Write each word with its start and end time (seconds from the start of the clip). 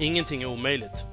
Ingenting 0.00 0.42
är 0.42 0.46
omöjligt. 0.46 1.04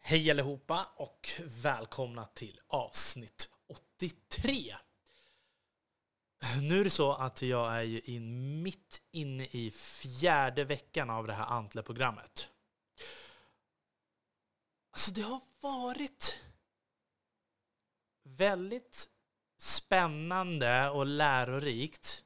Hej 0.00 0.30
allihopa 0.30 0.86
och 0.96 1.28
välkomna 1.62 2.26
till 2.26 2.60
avsnitt 2.66 3.50
83. 3.68 4.76
Nu 6.60 6.80
är 6.80 6.84
det 6.84 6.90
så 6.90 7.12
att 7.12 7.42
jag 7.42 7.76
är 7.76 7.82
ju 7.82 8.00
in, 8.00 8.62
mitt 8.62 9.02
inne 9.10 9.44
i 9.44 9.70
fjärde 9.70 10.64
veckan 10.64 11.10
av 11.10 11.26
det 11.26 11.32
här 11.32 11.46
Antle-programmet. 11.46 12.48
Alltså 14.90 15.10
det 15.10 15.22
har 15.22 15.40
varit 15.60 16.40
väldigt 18.24 19.08
spännande 19.58 20.90
och 20.90 21.06
lärorikt. 21.06 22.23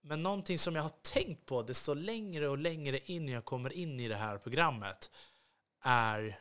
Men 0.00 0.22
någonting 0.22 0.58
som 0.58 0.74
jag 0.74 0.82
har 0.82 0.92
tänkt 1.02 1.46
på 1.46 1.62
desto 1.62 1.94
längre 1.94 2.48
och 2.48 2.58
längre 2.58 2.98
in 2.98 3.28
jag 3.28 3.44
kommer 3.44 3.72
in 3.72 4.00
i 4.00 4.08
det 4.08 4.16
här 4.16 4.38
programmet 4.38 5.10
är 5.80 6.40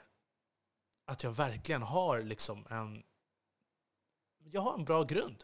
att 1.05 1.23
jag 1.23 1.31
verkligen 1.31 1.81
har 1.81 2.21
liksom 2.21 2.65
en... 2.69 3.03
Jag 4.43 4.61
har 4.61 4.73
en 4.73 4.85
bra 4.85 5.03
grund. 5.03 5.43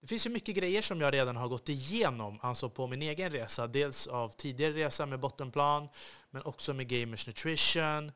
Det 0.00 0.06
finns 0.06 0.26
ju 0.26 0.30
mycket 0.30 0.56
grejer 0.56 0.82
som 0.82 1.00
jag 1.00 1.14
redan 1.14 1.36
har 1.36 1.48
gått 1.48 1.68
igenom, 1.68 2.38
alltså 2.42 2.70
på 2.70 2.86
min 2.86 3.02
egen 3.02 3.32
resa. 3.32 3.66
Dels 3.66 4.06
av 4.06 4.28
tidigare 4.28 4.72
resa 4.72 5.06
med 5.06 5.20
bottenplan, 5.20 5.88
men 6.30 6.42
också 6.42 6.74
med 6.74 6.88
Gamers 6.88 7.26
Nutrition. 7.26 8.12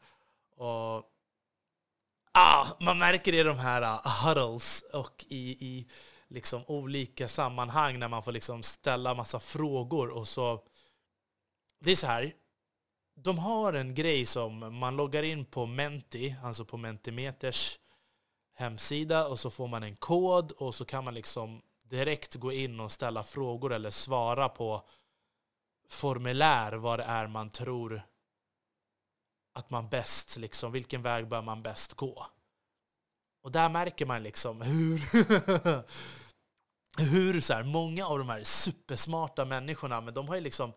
Och 0.56 1.10
ah, 2.32 2.66
man 2.80 2.98
märker 2.98 3.32
det 3.32 3.38
i 3.38 3.42
de 3.42 3.58
här 3.58 3.82
uh, 3.82 4.24
huddles 4.24 4.82
och 4.92 5.24
i, 5.28 5.66
i 5.66 5.86
liksom 6.34 6.64
olika 6.66 7.28
sammanhang 7.28 7.98
när 7.98 8.08
man 8.08 8.22
får 8.22 8.32
liksom 8.32 8.62
ställa 8.62 9.14
massa 9.14 9.40
frågor 9.40 10.08
och 10.08 10.28
så... 10.28 10.62
Det 11.80 11.92
är 11.92 11.96
så 11.96 12.06
här, 12.06 12.32
de 13.14 13.38
har 13.38 13.72
en 13.72 13.94
grej 13.94 14.26
som 14.26 14.78
man 14.78 14.96
loggar 14.96 15.22
in 15.22 15.44
på 15.44 15.66
Menti, 15.66 16.34
alltså 16.42 16.64
på 16.64 16.76
Mentimeters 16.76 17.78
hemsida 18.54 19.26
och 19.26 19.40
så 19.40 19.50
får 19.50 19.68
man 19.68 19.82
en 19.82 19.96
kod 19.96 20.52
och 20.52 20.74
så 20.74 20.84
kan 20.84 21.04
man 21.04 21.14
liksom 21.14 21.62
direkt 21.82 22.34
gå 22.34 22.52
in 22.52 22.80
och 22.80 22.92
ställa 22.92 23.24
frågor 23.24 23.72
eller 23.72 23.90
svara 23.90 24.48
på 24.48 24.88
formulär 25.88 26.72
vad 26.72 26.98
det 26.98 27.04
är 27.04 27.26
man 27.26 27.50
tror 27.50 28.02
att 29.52 29.70
man 29.70 29.88
bäst, 29.88 30.36
liksom, 30.36 30.72
vilken 30.72 31.02
väg 31.02 31.28
bör 31.28 31.42
man 31.42 31.62
bäst 31.62 31.94
gå? 31.94 32.26
Och 33.42 33.52
där 33.52 33.68
märker 33.68 34.06
man 34.06 34.22
liksom 34.22 34.60
hur, 34.60 35.02
hur 36.98 37.40
så 37.40 37.54
här, 37.54 37.62
många 37.62 38.06
av 38.06 38.18
de 38.18 38.28
här 38.28 38.44
supersmarta 38.44 39.44
människorna, 39.44 40.00
men 40.00 40.14
de 40.14 40.28
har 40.28 40.34
ju 40.34 40.40
liksom 40.40 40.72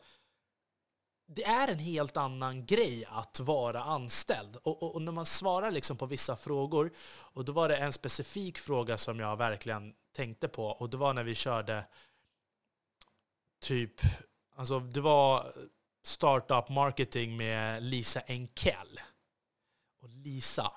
det 1.28 1.46
är 1.46 1.68
en 1.68 1.80
helt 1.80 2.18
annan 2.18 2.66
grej 2.66 3.06
att 3.10 3.40
vara 3.40 3.84
anställd. 3.84 4.56
Och, 4.56 4.84
och, 4.84 4.96
och, 4.96 5.02
när 5.02 5.12
man 5.12 5.26
svarar 5.26 5.72
liksom 5.72 5.98
på 5.98 6.06
vissa 6.06 6.36
frågor, 6.36 6.92
och 7.08 7.46
då 7.46 7.52
var 7.52 7.70
det 7.70 7.78
en 7.78 7.94
specifik 7.94 8.58
fråga 8.58 8.98
som 8.98 9.20
jag 9.20 9.38
verkligen 9.38 9.94
tänkte 10.12 10.48
på, 10.48 10.66
och 10.66 10.90
det 10.90 10.98
var 10.98 11.14
när 11.14 11.24
vi 11.24 11.36
körde 11.36 11.86
typ, 13.62 14.02
alltså 14.56 14.80
det 14.80 15.02
var 15.02 15.54
startup 16.04 16.70
marketing 16.70 17.38
med 17.38 17.84
Lisa 17.84 18.22
Enkell. 18.28 19.00
Och 20.02 20.10
Lisa, 20.10 20.72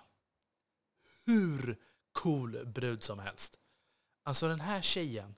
hur 1.26 1.78
cool 2.12 2.66
brud 2.66 3.02
som 3.02 3.18
helst. 3.18 3.58
Alltså 4.22 4.48
den 4.48 4.60
här 4.60 4.82
tjejen, 4.82 5.34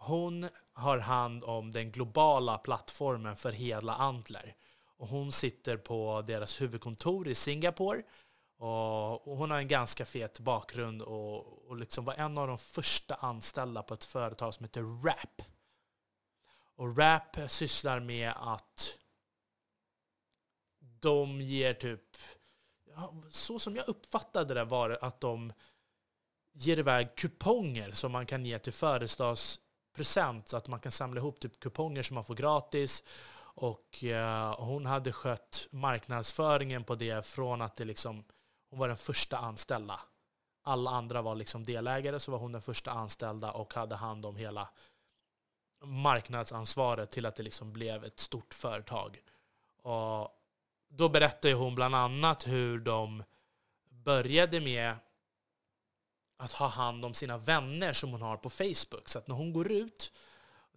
hon 0.00 0.48
har 0.72 0.98
hand 0.98 1.44
om 1.44 1.70
den 1.70 1.92
globala 1.92 2.58
plattformen 2.58 3.36
för 3.36 3.52
hela 3.52 3.94
Antler. 3.94 4.54
Och 4.96 5.08
hon 5.08 5.32
sitter 5.32 5.76
på 5.76 6.22
deras 6.26 6.60
huvudkontor 6.60 7.28
i 7.28 7.34
Singapore. 7.34 8.02
Och 8.56 9.36
hon 9.36 9.50
har 9.50 9.58
en 9.58 9.68
ganska 9.68 10.04
fet 10.04 10.40
bakgrund 10.40 11.02
och, 11.02 11.68
och 11.68 11.76
liksom 11.76 12.04
var 12.04 12.14
en 12.14 12.38
av 12.38 12.48
de 12.48 12.58
första 12.58 13.14
anställda 13.14 13.82
på 13.82 13.94
ett 13.94 14.04
företag 14.04 14.54
som 14.54 14.64
heter 14.64 15.04
RAP. 15.04 15.42
Och 16.76 16.98
RAP 16.98 17.50
sysslar 17.50 18.00
med 18.00 18.32
att 18.36 18.98
de 21.00 21.40
ger 21.40 21.74
typ... 21.74 22.16
Så 23.30 23.58
som 23.58 23.76
jag 23.76 23.88
uppfattade 23.88 24.54
det 24.54 24.64
var 24.64 24.88
det 24.88 24.96
att 24.96 25.20
de 25.20 25.52
ger 26.52 26.78
iväg 26.78 27.16
kuponger 27.16 27.92
som 27.92 28.12
man 28.12 28.26
kan 28.26 28.46
ge 28.46 28.58
till 28.58 28.72
födelsedagspresent 29.92 30.48
så 30.48 30.56
att 30.56 30.68
man 30.68 30.80
kan 30.80 30.92
samla 30.92 31.20
ihop 31.20 31.40
typ 31.40 31.60
kuponger 31.60 32.02
som 32.02 32.14
man 32.14 32.24
får 32.24 32.34
gratis. 32.34 33.04
Och 33.54 34.04
eh, 34.04 34.54
hon 34.58 34.86
hade 34.86 35.12
skött 35.12 35.68
marknadsföringen 35.70 36.84
på 36.84 36.94
det 36.94 37.26
från 37.26 37.62
att 37.62 37.76
det 37.76 37.84
liksom, 37.84 38.24
hon 38.70 38.78
var 38.78 38.88
den 38.88 38.96
första 38.96 39.38
anställda. 39.38 40.00
Alla 40.64 40.90
andra 40.90 41.22
var 41.22 41.34
liksom 41.34 41.64
delägare, 41.64 42.20
så 42.20 42.32
var 42.32 42.38
hon 42.38 42.52
den 42.52 42.62
första 42.62 42.90
anställda 42.90 43.52
och 43.52 43.74
hade 43.74 43.96
hand 43.96 44.26
om 44.26 44.36
hela 44.36 44.68
marknadsansvaret 45.84 47.10
till 47.10 47.26
att 47.26 47.36
det 47.36 47.42
liksom 47.42 47.72
blev 47.72 48.04
ett 48.04 48.20
stort 48.20 48.54
företag. 48.54 49.22
Och 49.82 50.28
då 50.88 51.08
berättade 51.08 51.54
hon 51.54 51.74
bland 51.74 51.94
annat 51.94 52.46
hur 52.46 52.78
de 52.78 53.22
började 53.90 54.60
med 54.60 54.96
att 56.40 56.52
ha 56.52 56.66
hand 56.66 57.04
om 57.04 57.14
sina 57.14 57.38
vänner 57.38 57.92
som 57.92 58.10
hon 58.10 58.22
har 58.22 58.36
på 58.36 58.50
Facebook. 58.50 59.08
Så 59.08 59.18
att 59.18 59.28
när 59.28 59.34
hon 59.34 59.52
går 59.52 59.72
ut, 59.72 60.12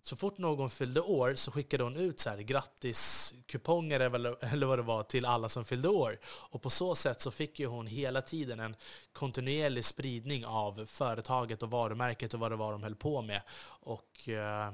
så 0.01 0.15
fort 0.15 0.37
någon 0.37 0.69
fyllde 0.69 1.01
år 1.01 1.35
så 1.35 1.51
skickade 1.51 1.83
hon 1.83 1.95
ut 1.95 2.19
så 2.19 2.29
här 2.29 2.37
grattiskuponger 2.37 3.99
eller 3.99 4.65
vad 4.65 4.79
det 4.79 4.83
var 4.83 5.03
till 5.03 5.25
alla 5.25 5.49
som 5.49 5.65
fyllde 5.65 5.89
år. 5.89 6.19
Och 6.25 6.61
på 6.61 6.69
så 6.69 6.95
sätt 6.95 7.21
så 7.21 7.31
fick 7.31 7.59
ju 7.59 7.65
hon 7.65 7.87
hela 7.87 8.21
tiden 8.21 8.59
en 8.59 8.75
kontinuerlig 9.13 9.85
spridning 9.85 10.45
av 10.45 10.85
företaget 10.85 11.63
och 11.63 11.71
varumärket 11.71 12.33
och 12.33 12.39
vad 12.39 12.51
det 12.51 12.55
var 12.55 12.71
de 12.71 12.83
höll 12.83 12.95
på 12.95 13.21
med. 13.21 13.41
Och 13.65 14.29
eh, 14.29 14.73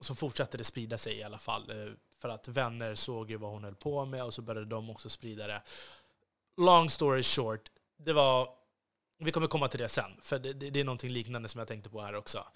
så 0.00 0.14
fortsatte 0.14 0.58
det 0.58 0.64
sprida 0.64 0.98
sig 0.98 1.16
i 1.16 1.22
alla 1.22 1.38
fall. 1.38 1.70
Eh, 1.70 1.92
för 2.18 2.28
att 2.28 2.48
vänner 2.48 2.94
såg 2.94 3.30
ju 3.30 3.36
vad 3.36 3.50
hon 3.50 3.64
höll 3.64 3.74
på 3.74 4.04
med 4.04 4.24
och 4.24 4.34
så 4.34 4.42
började 4.42 4.66
de 4.66 4.90
också 4.90 5.08
sprida 5.08 5.46
det. 5.46 5.62
Long 6.56 6.90
story 6.90 7.22
short, 7.22 7.70
det 7.96 8.12
var... 8.12 8.59
Vi 9.22 9.32
kommer 9.32 9.46
komma 9.46 9.68
till 9.68 9.80
det 9.80 9.88
sen, 9.88 10.20
för 10.20 10.38
det, 10.38 10.52
det 10.52 10.80
är 10.80 10.84
någonting 10.84 11.10
liknande 11.10 11.48
som 11.48 11.58
jag 11.58 11.68
tänkte 11.68 11.90
på 11.90 12.00
här 12.00 12.14
också. 12.14 12.46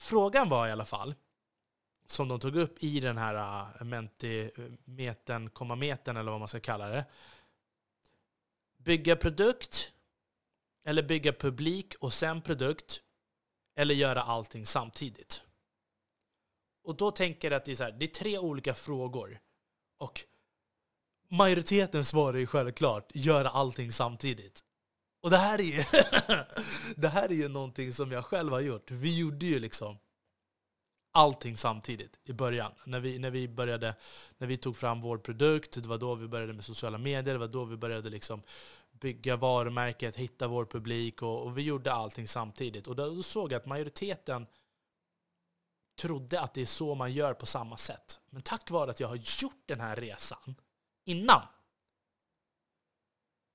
Frågan 0.00 0.48
var 0.48 0.68
i 0.68 0.70
alla 0.70 0.84
fall, 0.84 1.14
som 2.06 2.28
de 2.28 2.40
tog 2.40 2.56
upp 2.56 2.82
i 2.82 3.00
den 3.00 3.18
här 3.18 3.34
äh, 3.34 3.84
mentimetern, 3.84 5.50
kommametern 5.50 6.16
eller 6.16 6.30
vad 6.30 6.40
man 6.40 6.48
ska 6.48 6.60
kalla 6.60 6.88
det. 6.88 7.04
Bygga 8.76 9.16
produkt, 9.16 9.92
eller 10.84 11.02
bygga 11.02 11.32
publik 11.32 11.94
och 12.00 12.12
sen 12.12 12.42
produkt, 12.42 13.02
eller 13.76 13.94
göra 13.94 14.22
allting 14.22 14.66
samtidigt. 14.66 15.42
Och 16.82 16.96
då 16.96 17.10
tänker 17.10 17.50
jag 17.50 17.56
att 17.56 17.64
det 17.64 17.72
är, 17.72 17.76
så 17.76 17.82
här, 17.82 17.92
det 17.92 18.04
är 18.04 18.14
tre 18.14 18.38
olika 18.38 18.74
frågor. 18.74 19.40
Och 19.98 20.24
majoriteten 21.28 22.04
svarar 22.04 22.38
ju 22.38 22.46
självklart 22.46 23.10
göra 23.14 23.48
allting 23.48 23.92
samtidigt. 23.92 24.64
Och 25.22 25.30
det 25.30 25.36
här 25.36 25.58
är 25.58 25.62
ju 25.62 25.84
det 26.96 27.08
här 27.08 27.28
är 27.28 27.34
ju 27.34 27.48
någonting 27.48 27.92
som 27.92 28.12
jag 28.12 28.24
själv 28.24 28.52
har 28.52 28.60
gjort. 28.60 28.90
Vi 28.90 29.18
gjorde 29.18 29.46
ju 29.46 29.58
liksom 29.58 29.98
allting 31.12 31.56
samtidigt 31.56 32.18
i 32.24 32.32
början. 32.32 32.72
När 32.84 33.00
vi, 33.00 33.18
när 33.18 33.30
vi, 33.30 33.48
började, 33.48 33.94
när 34.38 34.46
vi 34.46 34.56
tog 34.56 34.76
fram 34.76 35.00
vår 35.00 35.18
produkt, 35.18 35.82
det 35.82 35.88
var 35.88 35.98
då 35.98 36.14
vi 36.14 36.28
började 36.28 36.52
med 36.52 36.64
sociala 36.64 36.98
medier, 36.98 37.34
det 37.34 37.38
var 37.38 37.48
då 37.48 37.64
vi 37.64 37.76
började 37.76 38.10
liksom 38.10 38.42
bygga 38.90 39.36
varumärket, 39.36 40.16
hitta 40.16 40.48
vår 40.48 40.64
publik 40.64 41.22
och, 41.22 41.42
och 41.42 41.58
vi 41.58 41.62
gjorde 41.62 41.92
allting 41.92 42.28
samtidigt. 42.28 42.86
Och 42.86 42.96
då, 42.96 43.14
då 43.14 43.22
såg 43.22 43.52
jag 43.52 43.58
att 43.58 43.66
majoriteten 43.66 44.46
trodde 46.00 46.40
att 46.40 46.54
det 46.54 46.60
är 46.60 46.66
så 46.66 46.94
man 46.94 47.12
gör 47.12 47.34
på 47.34 47.46
samma 47.46 47.76
sätt. 47.76 48.20
Men 48.30 48.42
tack 48.42 48.70
vare 48.70 48.90
att 48.90 49.00
jag 49.00 49.08
har 49.08 49.16
gjort 49.16 49.62
den 49.66 49.80
här 49.80 49.96
resan 49.96 50.54
innan 51.08 51.42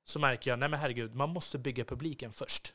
så 0.05 0.19
märker 0.19 0.51
jag, 0.51 0.59
nej 0.59 0.69
men 0.69 0.79
herregud, 0.79 1.15
man 1.15 1.29
måste 1.29 1.57
bygga 1.57 1.85
publiken 1.85 2.33
först. 2.33 2.73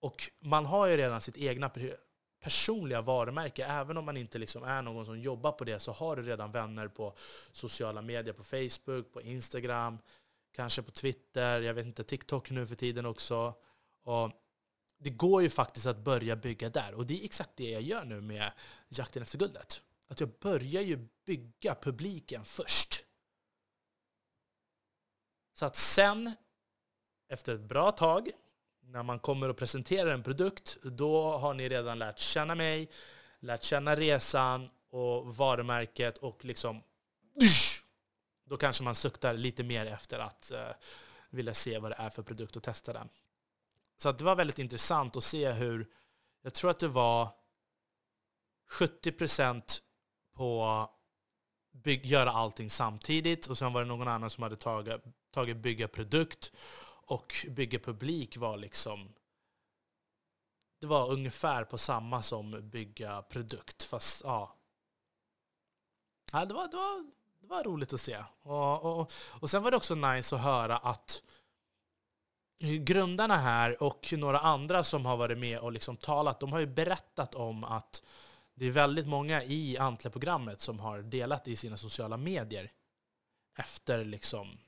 Och 0.00 0.30
man 0.40 0.66
har 0.66 0.86
ju 0.86 0.96
redan 0.96 1.20
sitt 1.20 1.36
egna 1.36 1.70
personliga 2.40 3.00
varumärke. 3.00 3.64
Även 3.64 3.96
om 3.96 4.04
man 4.04 4.16
inte 4.16 4.38
liksom 4.38 4.62
är 4.62 4.82
någon 4.82 5.06
som 5.06 5.20
jobbar 5.20 5.52
på 5.52 5.64
det 5.64 5.80
så 5.80 5.92
har 5.92 6.16
du 6.16 6.22
redan 6.22 6.52
vänner 6.52 6.88
på 6.88 7.16
sociala 7.52 8.02
medier, 8.02 8.34
på 8.34 8.44
Facebook, 8.44 9.12
på 9.12 9.22
Instagram, 9.22 9.98
kanske 10.52 10.82
på 10.82 10.90
Twitter, 10.90 11.60
jag 11.60 11.74
vet 11.74 11.86
inte, 11.86 12.04
TikTok 12.04 12.50
nu 12.50 12.66
för 12.66 12.74
tiden 12.74 13.06
också. 13.06 13.54
Och 14.02 14.30
det 14.98 15.10
går 15.10 15.42
ju 15.42 15.50
faktiskt 15.50 15.86
att 15.86 15.98
börja 15.98 16.36
bygga 16.36 16.68
där. 16.68 16.94
Och 16.94 17.06
det 17.06 17.20
är 17.20 17.24
exakt 17.24 17.50
det 17.56 17.70
jag 17.70 17.82
gör 17.82 18.04
nu 18.04 18.20
med 18.20 18.52
Jakten 18.88 19.22
efter 19.22 19.38
guldet. 19.38 19.82
Att 20.08 20.20
jag 20.20 20.28
börjar 20.28 20.82
ju 20.82 21.08
bygga 21.26 21.74
publiken 21.74 22.44
först. 22.44 23.04
Så 25.58 25.66
att 25.66 25.76
sen, 25.76 26.34
efter 27.28 27.54
ett 27.54 27.60
bra 27.60 27.92
tag, 27.92 28.30
när 28.80 29.02
man 29.02 29.18
kommer 29.18 29.48
och 29.48 29.56
presenterar 29.56 30.10
en 30.10 30.22
produkt, 30.22 30.76
då 30.82 31.38
har 31.38 31.54
ni 31.54 31.68
redan 31.68 31.98
lärt 31.98 32.18
känna 32.18 32.54
mig, 32.54 32.90
lärt 33.40 33.62
känna 33.62 33.96
resan 33.96 34.70
och 34.90 35.36
varumärket 35.36 36.18
och 36.18 36.44
liksom 36.44 36.82
då 38.44 38.56
kanske 38.56 38.84
man 38.84 38.94
suktar 38.94 39.34
lite 39.34 39.62
mer 39.62 39.86
efter 39.86 40.18
att 40.18 40.50
eh, 40.50 40.70
vilja 41.30 41.54
se 41.54 41.78
vad 41.78 41.90
det 41.90 41.96
är 41.98 42.10
för 42.10 42.22
produkt 42.22 42.56
och 42.56 42.62
testa 42.62 42.92
den. 42.92 43.08
Så 43.96 44.12
det 44.12 44.24
var 44.24 44.36
väldigt 44.36 44.58
intressant 44.58 45.16
att 45.16 45.24
se 45.24 45.52
hur, 45.52 45.86
jag 46.42 46.54
tror 46.54 46.70
att 46.70 46.78
det 46.78 46.88
var 46.88 47.28
70% 48.70 49.80
på 50.34 50.90
bygg, 51.72 52.06
göra 52.06 52.30
allting 52.30 52.70
samtidigt 52.70 53.46
och 53.46 53.58
sen 53.58 53.72
var 53.72 53.82
det 53.82 53.88
någon 53.88 54.08
annan 54.08 54.30
som 54.30 54.42
hade 54.42 54.56
tagit, 54.56 55.02
tagit 55.30 55.56
bygga 55.56 55.88
produkt 55.88 56.52
och 57.06 57.46
bygga 57.48 57.78
publik 57.78 58.36
var 58.36 58.56
liksom 58.56 59.14
det 60.80 60.86
var 60.86 61.10
ungefär 61.10 61.64
på 61.64 61.78
samma 61.78 62.22
som 62.22 62.70
bygga 62.70 63.22
produkt. 63.22 63.82
Fast 63.82 64.22
ja. 64.24 64.56
ja 66.32 66.44
det, 66.44 66.54
var, 66.54 66.68
det, 66.68 66.76
var, 66.76 67.10
det 67.40 67.46
var 67.46 67.64
roligt 67.64 67.92
att 67.92 68.00
se. 68.00 68.24
Och, 68.42 69.00
och, 69.00 69.12
och 69.30 69.50
sen 69.50 69.62
var 69.62 69.70
det 69.70 69.76
också 69.76 69.94
nice 69.94 70.36
att 70.36 70.42
höra 70.42 70.76
att 70.76 71.22
grundarna 72.80 73.36
här 73.36 73.82
och 73.82 74.14
några 74.16 74.38
andra 74.38 74.84
som 74.84 75.06
har 75.06 75.16
varit 75.16 75.38
med 75.38 75.58
och 75.58 75.72
liksom 75.72 75.96
talat, 75.96 76.40
de 76.40 76.52
har 76.52 76.58
ju 76.58 76.66
berättat 76.66 77.34
om 77.34 77.64
att 77.64 78.02
det 78.54 78.66
är 78.66 78.70
väldigt 78.70 79.06
många 79.06 79.42
i 79.42 79.78
Antle-programmet 79.78 80.60
som 80.60 80.80
har 80.80 80.98
delat 80.98 81.48
i 81.48 81.56
sina 81.56 81.76
sociala 81.76 82.16
medier 82.16 82.72
efter 83.56 84.04
liksom 84.04 84.58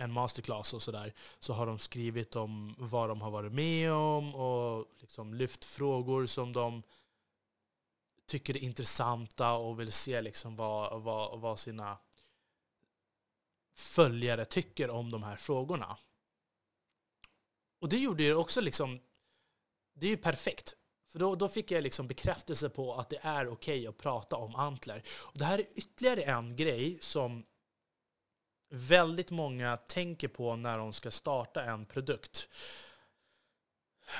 en 0.00 0.12
masterclass 0.12 0.74
och 0.74 0.82
sådär, 0.82 1.14
så 1.38 1.52
har 1.52 1.66
de 1.66 1.78
skrivit 1.78 2.36
om 2.36 2.74
vad 2.78 3.08
de 3.08 3.20
har 3.20 3.30
varit 3.30 3.52
med 3.52 3.92
om 3.92 4.34
och 4.34 4.86
liksom 5.00 5.34
lyft 5.34 5.64
frågor 5.64 6.26
som 6.26 6.52
de 6.52 6.82
tycker 8.26 8.56
är 8.56 8.60
intressanta 8.60 9.52
och 9.52 9.80
vill 9.80 9.92
se 9.92 10.20
liksom 10.20 10.56
vad, 10.56 11.02
vad, 11.02 11.40
vad 11.40 11.58
sina 11.58 11.98
följare 13.74 14.44
tycker 14.44 14.90
om 14.90 15.10
de 15.10 15.22
här 15.22 15.36
frågorna. 15.36 15.98
Och 17.80 17.88
det 17.88 17.98
gjorde 17.98 18.22
ju 18.22 18.34
också 18.34 18.60
liksom, 18.60 19.00
det 19.94 20.06
är 20.06 20.10
ju 20.10 20.16
perfekt. 20.16 20.74
För 21.06 21.18
då, 21.18 21.34
då 21.34 21.48
fick 21.48 21.70
jag 21.70 21.82
liksom 21.82 22.08
bekräftelse 22.08 22.68
på 22.68 22.94
att 22.94 23.08
det 23.08 23.18
är 23.22 23.48
okej 23.48 23.78
okay 23.78 23.86
att 23.86 23.98
prata 23.98 24.36
om 24.36 24.54
antler. 24.54 25.02
Och 25.08 25.38
det 25.38 25.44
här 25.44 25.58
är 25.58 25.66
ytterligare 25.74 26.22
en 26.22 26.56
grej 26.56 26.98
som 27.00 27.44
väldigt 28.68 29.30
många 29.30 29.76
tänker 29.76 30.28
på 30.28 30.56
när 30.56 30.78
de 30.78 30.92
ska 30.92 31.10
starta 31.10 31.64
en 31.64 31.86
produkt. 31.86 32.48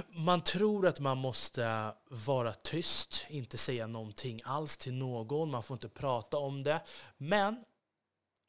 Man 0.08 0.42
tror 0.42 0.86
att 0.86 1.00
man 1.00 1.18
måste 1.18 1.94
vara 2.04 2.54
tyst, 2.54 3.26
inte 3.28 3.58
säga 3.58 3.86
någonting 3.86 4.40
alls 4.44 4.76
till 4.76 4.94
någon, 4.94 5.50
man 5.50 5.62
får 5.62 5.74
inte 5.74 5.88
prata 5.88 6.36
om 6.36 6.62
det. 6.62 6.80
Men 7.16 7.64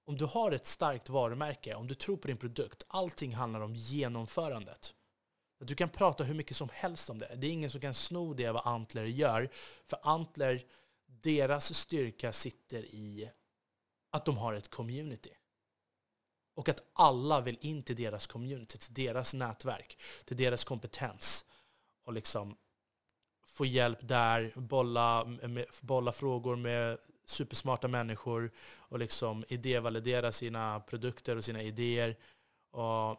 om 0.06 0.18
du 0.18 0.26
har 0.26 0.52
ett 0.52 0.66
starkt 0.66 1.10
varumärke, 1.10 1.76
om 1.76 1.88
du 1.88 1.96
tror 1.96 2.18
på 2.18 2.28
din 2.28 2.38
produkt, 2.38 2.84
allting 2.88 3.36
handlar 3.36 3.62
om 3.62 3.76
genomförandet. 3.76 4.94
Du 5.60 5.76
kan 5.76 5.90
prata 5.90 6.24
hur 6.24 6.36
mycket 6.36 6.58
som 6.58 6.70
helst 6.74 7.10
om 7.10 7.20
det. 7.20 7.36
Det 7.36 7.48
är 7.48 7.52
ingen 7.52 7.70
som 7.70 7.82
kan 7.82 7.94
sno 7.94 8.34
det 8.34 8.52
vad 8.52 8.68
Antler 8.68 9.06
gör. 9.06 9.50
För 9.86 10.00
Antler, 10.04 10.64
deras 11.06 11.76
styrka 11.76 12.34
sitter 12.34 12.86
i 12.86 13.32
att 14.12 14.26
de 14.26 14.38
har 14.38 14.54
ett 14.54 14.70
community. 14.70 15.39
Och 16.60 16.70
att 16.70 16.82
alla 16.94 17.42
vill 17.42 17.58
in 17.62 17.84
till 17.84 17.96
deras 17.96 18.28
community, 18.28 18.78
till 18.78 18.94
deras 18.94 19.34
nätverk, 19.34 19.98
till 20.26 20.38
deras 20.38 20.64
kompetens. 20.64 21.46
Och 22.04 22.14
liksom 22.14 22.58
få 23.46 23.66
hjälp 23.66 24.00
där, 24.02 24.52
bolla, 24.56 25.26
med, 25.26 25.66
bolla 25.82 26.12
frågor 26.12 26.56
med 26.56 26.98
supersmarta 27.26 27.88
människor 27.88 28.52
och 28.78 29.00
liksom 29.00 29.46
idévalidera 29.48 30.32
sina 30.32 30.80
produkter 30.80 31.36
och 31.36 31.46
sina 31.46 31.62
idéer. 31.62 32.18
Och 32.72 33.18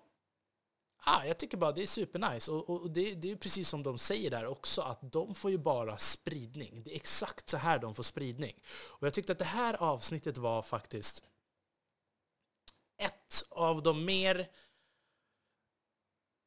ah, 0.96 1.24
jag 1.26 1.38
tycker 1.38 1.56
bara 1.56 1.72
det 1.72 1.82
är 1.82 1.86
supernice. 1.86 2.50
Och, 2.50 2.70
och 2.70 2.90
det, 2.90 3.14
det 3.14 3.30
är 3.30 3.36
precis 3.36 3.68
som 3.68 3.82
de 3.82 3.98
säger 3.98 4.30
där 4.30 4.46
också, 4.46 4.82
att 4.82 5.12
de 5.12 5.34
får 5.34 5.50
ju 5.50 5.58
bara 5.58 5.98
spridning. 5.98 6.82
Det 6.82 6.92
är 6.92 6.96
exakt 6.96 7.48
så 7.48 7.56
här 7.56 7.78
de 7.78 7.94
får 7.94 8.02
spridning. 8.02 8.54
Och 8.70 9.06
jag 9.06 9.14
tyckte 9.14 9.32
att 9.32 9.38
det 9.38 9.44
här 9.44 9.74
avsnittet 9.74 10.38
var 10.38 10.62
faktiskt 10.62 11.22
ett 13.00 13.44
av 13.48 13.82
de 13.82 14.04
mer 14.04 14.48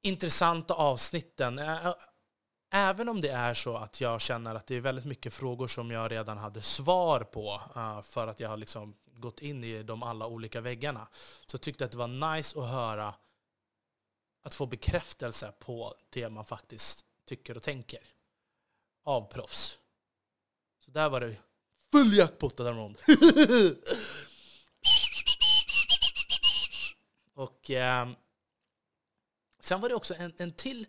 intressanta 0.02 0.74
avsnitten. 0.74 1.62
Även 2.72 3.10
om 3.10 3.22
det 3.22 3.30
är 3.30 3.54
så 3.54 3.78
att 3.78 4.02
jag 4.02 4.22
känner 4.22 4.56
att 4.56 4.68
det 4.68 4.76
är 4.76 4.82
väldigt 4.82 5.06
mycket 5.06 5.34
frågor 5.34 5.68
som 5.68 5.92
jag 5.92 6.12
redan 6.12 6.38
hade 6.38 6.62
svar 6.62 7.20
på 7.20 7.62
för 8.04 8.28
att 8.28 8.40
jag 8.40 8.50
har 8.50 8.58
liksom 8.58 8.96
gått 9.06 9.40
in 9.40 9.64
i 9.64 9.84
de 9.84 10.04
alla 10.04 10.28
olika 10.28 10.62
väggarna, 10.62 11.08
så 11.46 11.58
tyckte 11.58 11.84
jag 11.84 11.88
att 11.88 11.92
det 11.92 11.98
var 11.98 12.36
nice 12.36 12.60
att 12.60 12.70
höra 12.70 13.14
att 14.44 14.54
få 14.54 14.66
bekräftelse 14.66 15.54
på 15.60 15.96
det 16.10 16.30
man 16.30 16.46
faktiskt 16.46 17.06
tycker 17.26 17.58
och 17.58 17.64
tänker 17.64 18.00
av 19.04 19.32
proffs. 19.32 19.78
Så 20.80 20.92
där 20.92 21.10
var 21.10 21.22
det 21.22 21.36
full 21.92 22.14
jackpot 22.18 22.58
där 22.58 22.72
imorgon 22.72 22.98
och 27.34 27.72
eh, 27.72 28.10
sen 29.60 29.82
var 29.82 29.90
det 29.90 29.96
också 29.96 30.16
en, 30.16 30.34
en 30.38 30.52
till, 30.52 30.88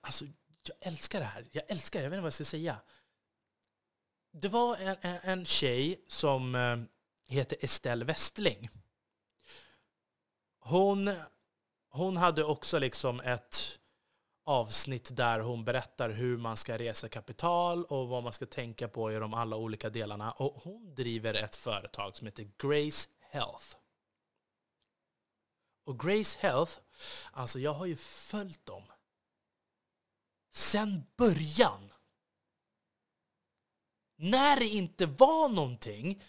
alltså 0.00 0.24
jag 0.62 0.76
älskar 0.80 1.20
det 1.20 1.26
här, 1.26 1.48
jag 1.52 1.64
älskar 1.68 2.00
det, 2.00 2.04
jag 2.04 2.10
vet 2.10 2.16
inte 2.16 2.22
vad 2.22 2.26
jag 2.26 2.34
ska 2.34 2.44
säga. 2.44 2.76
Det 4.32 4.48
var 4.48 4.76
en, 4.76 4.96
en, 5.00 5.18
en 5.22 5.46
tjej 5.46 6.04
som 6.08 6.54
eh, 6.54 6.78
heter 7.34 7.58
Estelle 7.60 8.04
Westling. 8.04 8.70
Hon 10.58 11.10
hon 11.90 12.16
hade 12.16 12.44
också 12.44 12.78
liksom 12.78 13.20
ett 13.20 13.78
avsnitt 14.44 15.16
där 15.16 15.40
hon 15.40 15.64
berättar 15.64 16.10
hur 16.10 16.38
man 16.38 16.56
ska 16.56 16.78
resa 16.78 17.08
kapital 17.08 17.84
och 17.84 18.08
vad 18.08 18.22
man 18.22 18.32
ska 18.32 18.46
tänka 18.46 18.88
på 18.88 19.12
i 19.12 19.14
de 19.14 19.34
alla 19.34 19.56
olika 19.56 19.90
delarna. 19.90 20.32
Och 20.32 20.54
hon 20.62 20.94
driver 20.94 21.34
ett 21.34 21.56
företag 21.56 22.16
som 22.16 22.26
heter 22.26 22.48
Grace 22.58 23.08
Health. 23.20 23.76
Och 25.90 26.00
Grace 26.00 26.38
Health, 26.40 26.72
alltså 27.32 27.58
jag 27.58 27.72
har 27.72 27.86
ju 27.86 27.96
följt 27.96 28.66
dem 28.66 28.82
sen 30.52 31.04
början. 31.16 31.92
När 34.16 34.56
det 34.56 34.68
inte 34.68 35.06
var 35.06 35.48
någonting 35.48 36.22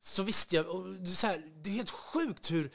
så 0.00 0.22
visste 0.22 0.56
jag, 0.56 0.66
så 1.06 1.26
här, 1.26 1.38
det 1.38 1.70
är 1.70 1.74
helt 1.74 1.90
sjukt 1.90 2.50
hur 2.50 2.74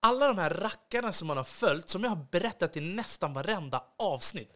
alla 0.00 0.28
de 0.28 0.38
här 0.38 0.50
rackarna 0.50 1.12
som 1.12 1.28
man 1.28 1.36
har 1.36 1.44
följt, 1.44 1.88
som 1.88 2.02
jag 2.02 2.10
har 2.10 2.26
berättat 2.30 2.76
i 2.76 2.80
nästan 2.80 3.32
varenda 3.32 3.84
avsnitt, 3.98 4.52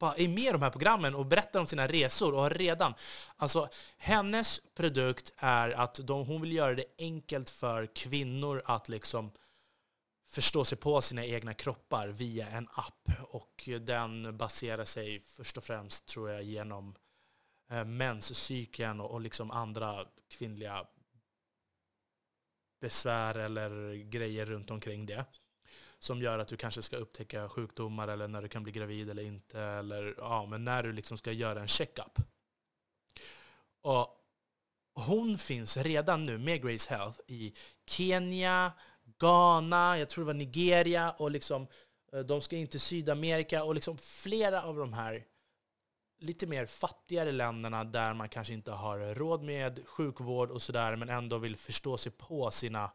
bara 0.00 0.14
är 0.14 0.28
med 0.28 0.44
i 0.44 0.52
de 0.52 0.62
här 0.62 0.70
programmen 0.70 1.14
och 1.14 1.26
berättar 1.26 1.60
om 1.60 1.66
sina 1.66 1.86
resor 1.86 2.34
och 2.34 2.40
har 2.40 2.50
redan... 2.50 2.94
Alltså, 3.36 3.68
hennes 3.98 4.60
produkt 4.74 5.32
är 5.36 5.70
att 5.70 6.00
de, 6.02 6.26
hon 6.26 6.40
vill 6.40 6.52
göra 6.52 6.74
det 6.74 6.84
enkelt 6.98 7.50
för 7.50 7.86
kvinnor 7.86 8.62
att 8.64 8.88
liksom 8.88 9.32
förstå 10.28 10.64
sig 10.64 10.78
på 10.78 11.00
sina 11.00 11.24
egna 11.24 11.54
kroppar 11.54 12.08
via 12.08 12.48
en 12.48 12.68
app. 12.72 13.08
Och 13.20 13.68
den 13.80 14.36
baserar 14.36 14.84
sig 14.84 15.20
först 15.20 15.56
och 15.56 15.64
främst, 15.64 16.06
tror 16.06 16.30
jag, 16.30 16.42
genom 16.42 16.94
eh, 17.70 17.84
menscykeln 17.84 19.00
och, 19.00 19.10
och 19.10 19.20
liksom 19.20 19.50
andra 19.50 20.06
kvinnliga 20.28 20.86
besvär 22.80 23.34
eller 23.34 23.94
grejer 23.94 24.46
runt 24.46 24.70
omkring 24.70 25.06
det. 25.06 25.24
Som 26.02 26.22
gör 26.22 26.38
att 26.38 26.48
du 26.48 26.56
kanske 26.56 26.82
ska 26.82 26.96
upptäcka 26.96 27.48
sjukdomar 27.48 28.08
eller 28.08 28.28
när 28.28 28.42
du 28.42 28.48
kan 28.48 28.62
bli 28.62 28.72
gravid 28.72 29.10
eller 29.10 29.22
inte. 29.22 29.60
Eller 29.60 30.14
ja, 30.18 30.46
men 30.46 30.64
när 30.64 30.82
du 30.82 30.92
liksom 30.92 31.18
ska 31.18 31.32
göra 31.32 31.60
en 31.60 31.68
checkup. 31.68 32.18
Och 33.82 34.16
hon 34.94 35.38
finns 35.38 35.76
redan 35.76 36.26
nu 36.26 36.38
med 36.38 36.62
Grace 36.62 36.94
Health 36.94 37.20
i 37.26 37.54
Kenya, 37.86 38.72
Ghana, 39.18 39.98
jag 39.98 40.08
tror 40.08 40.24
det 40.24 40.26
var 40.26 40.34
Nigeria 40.34 41.10
och 41.10 41.30
liksom, 41.30 41.66
eh, 42.12 42.20
de 42.20 42.40
ska 42.40 42.56
in 42.56 42.68
till 42.68 42.80
Sydamerika 42.80 43.64
och 43.64 43.74
liksom 43.74 43.98
flera 43.98 44.62
av 44.62 44.76
de 44.76 44.92
här 44.92 45.24
lite 46.18 46.46
mer 46.46 46.66
fattigare 46.66 47.32
länderna 47.32 47.84
där 47.84 48.14
man 48.14 48.28
kanske 48.28 48.54
inte 48.54 48.72
har 48.72 49.14
råd 49.14 49.42
med 49.42 49.86
sjukvård 49.86 50.50
och 50.50 50.62
sådär, 50.62 50.96
men 50.96 51.08
ändå 51.08 51.38
vill 51.38 51.56
förstå 51.56 51.98
sig 51.98 52.12
på 52.12 52.50
sina 52.50 52.90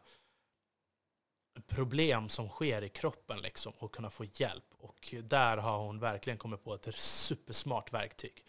problem 1.66 2.28
som 2.28 2.48
sker 2.48 2.82
i 2.82 2.88
kroppen 2.88 3.38
liksom, 3.38 3.72
och 3.78 3.94
kunna 3.94 4.10
få 4.10 4.24
hjälp. 4.24 4.64
Och 4.78 5.14
där 5.22 5.56
har 5.56 5.78
hon 5.78 5.98
verkligen 5.98 6.38
kommit 6.38 6.64
på 6.64 6.74
ett 6.74 6.96
supersmart 6.96 7.92
verktyg. 7.92 8.46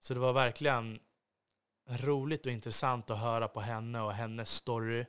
Så 0.00 0.14
det 0.14 0.20
var 0.20 0.32
verkligen 0.32 1.00
roligt 1.86 2.46
och 2.46 2.52
intressant 2.52 3.10
att 3.10 3.18
höra 3.18 3.48
på 3.48 3.60
henne 3.60 4.00
och 4.00 4.12
hennes 4.12 4.50
story 4.50 5.06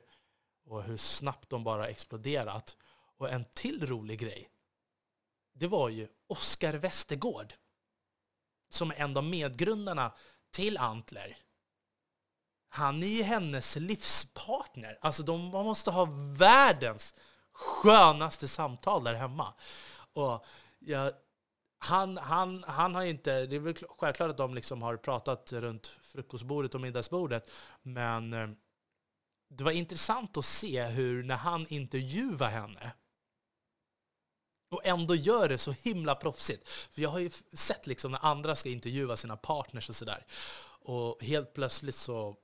och 0.64 0.82
hur 0.82 0.96
snabbt 0.96 1.50
de 1.50 1.64
bara 1.64 1.88
exploderat. 1.88 2.76
Och 3.16 3.30
en 3.30 3.44
till 3.44 3.86
rolig 3.86 4.18
grej, 4.18 4.50
det 5.52 5.66
var 5.66 5.88
ju 5.88 6.08
Oskar 6.26 6.74
Westergård 6.74 7.54
som 8.70 8.90
är 8.90 8.94
en 8.94 9.16
av 9.16 9.24
medgrundarna 9.24 10.12
till 10.50 10.78
Antler. 10.78 11.36
Han 12.68 13.02
är 13.02 13.06
ju 13.06 13.22
hennes 13.22 13.76
livspartner. 13.76 14.98
Alltså 15.00 15.22
de, 15.22 15.48
man 15.48 15.64
måste 15.64 15.90
ha 15.90 16.08
världens 16.38 17.14
skönaste 17.52 18.48
samtal 18.48 19.04
där 19.04 19.14
hemma. 19.14 19.54
Och 20.12 20.44
jag, 20.78 21.12
han, 21.78 22.16
han, 22.16 22.64
han 22.66 22.94
har 22.94 23.04
inte... 23.04 23.46
Det 23.46 23.56
är 23.56 23.60
väl 23.60 23.74
självklart 23.98 24.30
att 24.30 24.36
de 24.36 24.54
liksom 24.54 24.82
har 24.82 24.96
pratat 24.96 25.52
runt 25.52 25.86
frukostbordet 25.86 26.74
och 26.74 26.80
middagsbordet, 26.80 27.50
men 27.82 28.32
eh, 28.32 28.48
det 29.48 29.64
var 29.64 29.70
intressant 29.70 30.36
att 30.36 30.44
se 30.44 30.84
hur 30.84 31.22
när 31.22 31.36
han 31.36 31.66
intervjuar 31.68 32.48
henne 32.48 32.92
och 34.70 34.86
ändå 34.86 35.14
gör 35.14 35.48
det 35.48 35.58
så 35.58 35.72
himla 35.72 36.14
proffsigt. 36.14 36.68
För 36.68 37.02
jag 37.02 37.10
har 37.10 37.18
ju 37.18 37.30
sett 37.52 37.86
liksom 37.86 38.12
när 38.12 38.24
andra 38.24 38.56
ska 38.56 38.68
intervjua 38.68 39.16
sina 39.16 39.36
partners 39.36 39.88
och 39.88 39.96
sådär. 39.96 40.26
Och 40.82 41.22
helt 41.22 41.52
plötsligt 41.52 41.94
så 41.94 42.36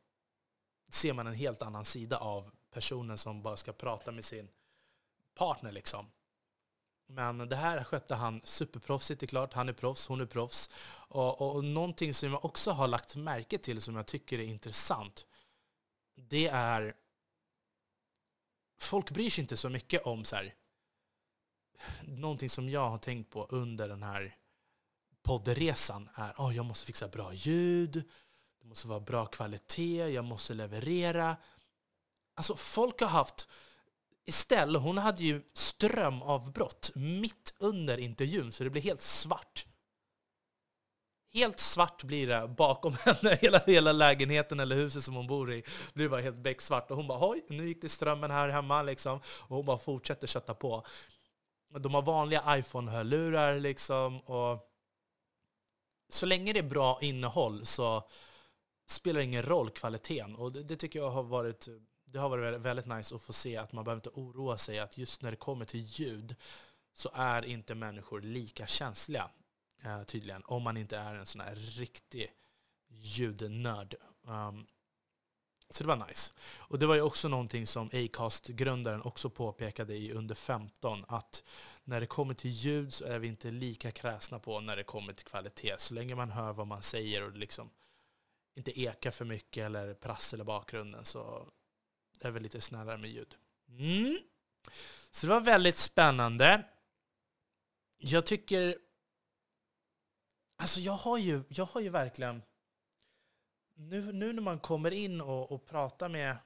ser 0.91 1.13
man 1.13 1.27
en 1.27 1.35
helt 1.35 1.63
annan 1.63 1.85
sida 1.85 2.17
av 2.19 2.51
personen 2.71 3.19
som 3.19 3.43
bara 3.43 3.57
ska 3.57 3.73
prata 3.73 4.13
med 4.13 4.25
sin 4.25 4.49
partner. 5.37 5.73
Liksom. 5.73 6.07
Men 7.09 7.39
det 7.39 7.57
här 7.57 7.85
skötte 7.85 8.15
han 8.15 8.41
superproffsigt, 8.45 9.21
det 9.21 9.27
är 9.27 9.29
klart. 9.29 9.53
Han 9.53 9.69
är 9.69 9.73
proffs, 9.73 10.07
hon 10.07 10.21
är 10.21 10.27
proffs. 10.27 10.71
Och, 11.09 11.41
och, 11.41 11.55
och 11.57 11.65
någonting 11.65 12.15
som 12.15 12.31
jag 12.31 12.45
också 12.45 12.71
har 12.71 12.89
lagt 12.89 13.17
märke 13.17 13.59
till 13.59 13.83
som 13.83 13.97
jag 13.97 14.07
tycker 14.07 14.39
är 14.39 14.45
intressant, 14.45 15.27
det 16.15 16.49
är... 16.49 16.97
Folk 18.79 19.11
bryr 19.11 19.31
sig 19.31 19.43
inte 19.43 19.57
så 19.57 19.69
mycket 19.69 20.03
om 20.03 20.25
så 20.25 20.37
här, 20.37 20.55
någonting 22.03 22.51
som 22.51 22.69
jag 22.69 22.91
har 22.91 22.99
tänkt 22.99 23.31
på 23.31 23.47
under 23.51 23.89
den 23.89 24.03
här 24.03 24.37
poddresan 25.23 26.09
är 26.15 26.31
att 26.31 26.39
oh, 26.39 26.57
jag 26.57 26.65
måste 26.65 26.87
fixa 26.87 27.09
bra 27.09 27.33
ljud, 27.35 28.05
det 28.61 28.67
måste 28.67 28.89
vara 28.89 29.01
bra 29.01 29.27
kvalitet, 29.27 30.09
jag 30.09 30.25
måste 30.25 30.55
leverera. 30.55 31.37
Alltså 32.35 32.57
folk 32.57 33.01
har 33.01 33.09
haft 33.09 33.49
Estelle, 34.27 34.79
hon 34.79 34.99
hade 34.99 35.23
ju 35.23 35.43
strömavbrott 35.53 36.91
mitt 36.95 37.55
under 37.59 37.99
intervjun, 37.99 38.53
så 38.53 38.65
det 38.65 38.71
blev 38.71 38.85
helt 38.85 39.03
svart. 39.03 39.67
Helt 41.33 41.61
svart 41.61 42.05
blir 42.05 42.27
det 42.27 42.49
bakom 42.49 42.93
henne, 43.05 43.39
hela, 43.41 43.59
hela 43.59 43.93
lägenheten 43.93 44.61
eller 44.61 44.77
huset 44.77 45.05
som 45.05 45.15
hon 45.15 45.27
bor 45.27 45.53
i. 45.53 45.61
Det 45.61 45.95
blir 45.95 46.09
bara 46.09 46.21
helt 46.21 46.37
becksvart. 46.37 46.91
Och 46.91 46.97
hon 46.97 47.07
bara 47.07 47.31
oj, 47.31 47.45
nu 47.49 47.67
gick 47.67 47.83
det 47.83 47.89
strömmen 47.89 48.31
här 48.31 48.49
hemma 48.49 48.83
liksom. 48.83 49.21
Och 49.27 49.57
hon 49.57 49.67
bara 49.67 49.79
fortsätter 49.79 50.27
kötta 50.27 50.55
på. 50.55 50.87
De 51.79 51.95
har 51.95 52.03
vanliga 52.03 52.59
iPhone-hörlurar 52.59 53.61
liksom. 53.61 54.21
Och 54.21 54.71
så 56.09 56.27
länge 56.27 56.53
det 56.53 56.59
är 56.59 56.63
bra 56.63 56.99
innehåll 57.01 57.67
så 57.67 58.09
spelar 58.89 59.19
det 59.19 59.25
ingen 59.25 59.43
roll 59.43 59.71
kvaliteten. 59.71 60.37
Och 60.37 60.53
det, 60.53 60.63
det 60.63 60.77
tycker 60.77 60.99
jag 60.99 61.11
har 61.11 61.23
varit 61.23 61.69
det 62.07 62.19
har 62.19 62.29
varit 62.29 62.61
väldigt 62.61 62.87
nice 62.87 63.15
att 63.15 63.23
få 63.23 63.33
se 63.33 63.57
att 63.57 63.73
man 63.73 63.85
behöver 63.85 63.99
inte 63.99 64.21
oroa 64.21 64.59
sig 64.59 64.79
att 64.79 64.99
just 64.99 65.23
när 65.23 65.31
det 65.31 65.37
kommer 65.37 65.65
till 65.65 65.81
ljud 65.81 66.37
så 66.93 67.11
är 67.15 67.45
inte 67.45 67.75
människor 67.75 68.21
lika 68.21 68.67
känsliga 68.67 69.31
eh, 69.85 70.03
tydligen. 70.03 70.43
Om 70.45 70.63
man 70.63 70.77
inte 70.77 70.99
är 70.99 71.15
en 71.15 71.27
sån 71.27 71.41
här 71.41 71.55
riktig 71.55 72.33
ljudnörd. 72.89 73.95
Um, 74.23 74.67
så 75.71 75.85
det 75.85 75.89
var 75.89 76.07
nice. 76.09 76.33
Och 76.57 76.79
det 76.79 76.87
var 76.87 76.95
ju 76.95 77.03
också 77.03 77.29
någonting 77.29 77.67
som 77.67 77.91
Acast-grundaren 77.93 79.03
också 79.03 79.31
påpekade 79.31 79.97
i 79.97 80.13
under 80.13 80.35
15, 80.35 81.05
att 81.09 81.43
när 81.85 82.01
det 82.01 82.07
kommer 82.07 82.35
till 82.35 82.51
ljud 82.51 82.95
så 82.95 83.05
är 83.05 83.19
vi 83.19 83.29
inte 83.29 83.51
lika 83.51 83.91
kräsna 83.91 84.39
på 84.39 84.61
när 84.61 84.77
det 84.77 84.85
kommer 84.85 85.13
till 85.13 85.27
kvalitet. 85.27 85.75
Så 85.79 85.95
länge 85.95 86.15
man 86.15 86.31
hör 86.31 86.53
vad 86.53 86.67
man 86.67 86.83
säger 86.83 87.25
och 87.25 87.37
liksom 87.37 87.71
inte 88.55 88.81
ekar 88.81 89.11
för 89.11 89.25
mycket 89.25 89.65
eller 89.65 89.95
prassel 89.95 90.41
i 90.41 90.45
bakgrunden 90.45 91.05
så 91.05 91.49
är 92.25 92.31
väl 92.31 92.43
lite 92.43 92.61
snällare 92.61 92.99
med 92.99 93.11
ljud. 93.11 93.37
Mm. 93.69 94.19
Så 95.11 95.27
det 95.27 95.33
var 95.33 95.41
väldigt 95.41 95.77
spännande. 95.77 96.65
Jag 97.97 98.27
tycker... 98.27 98.79
Alltså 100.59 100.81
jag 100.81 100.93
har 100.93 101.19
ju, 101.19 101.43
jag 101.49 101.65
har 101.65 101.81
ju 101.81 101.89
verkligen 101.89 102.43
nu, 103.75 104.13
nu 104.13 104.33
när 104.33 104.43
man 104.43 104.61
kommer 104.61 104.91
in 104.91 105.21
och, 105.21 105.53
och 105.53 105.67
pratar 105.67 106.09
med 106.09 106.37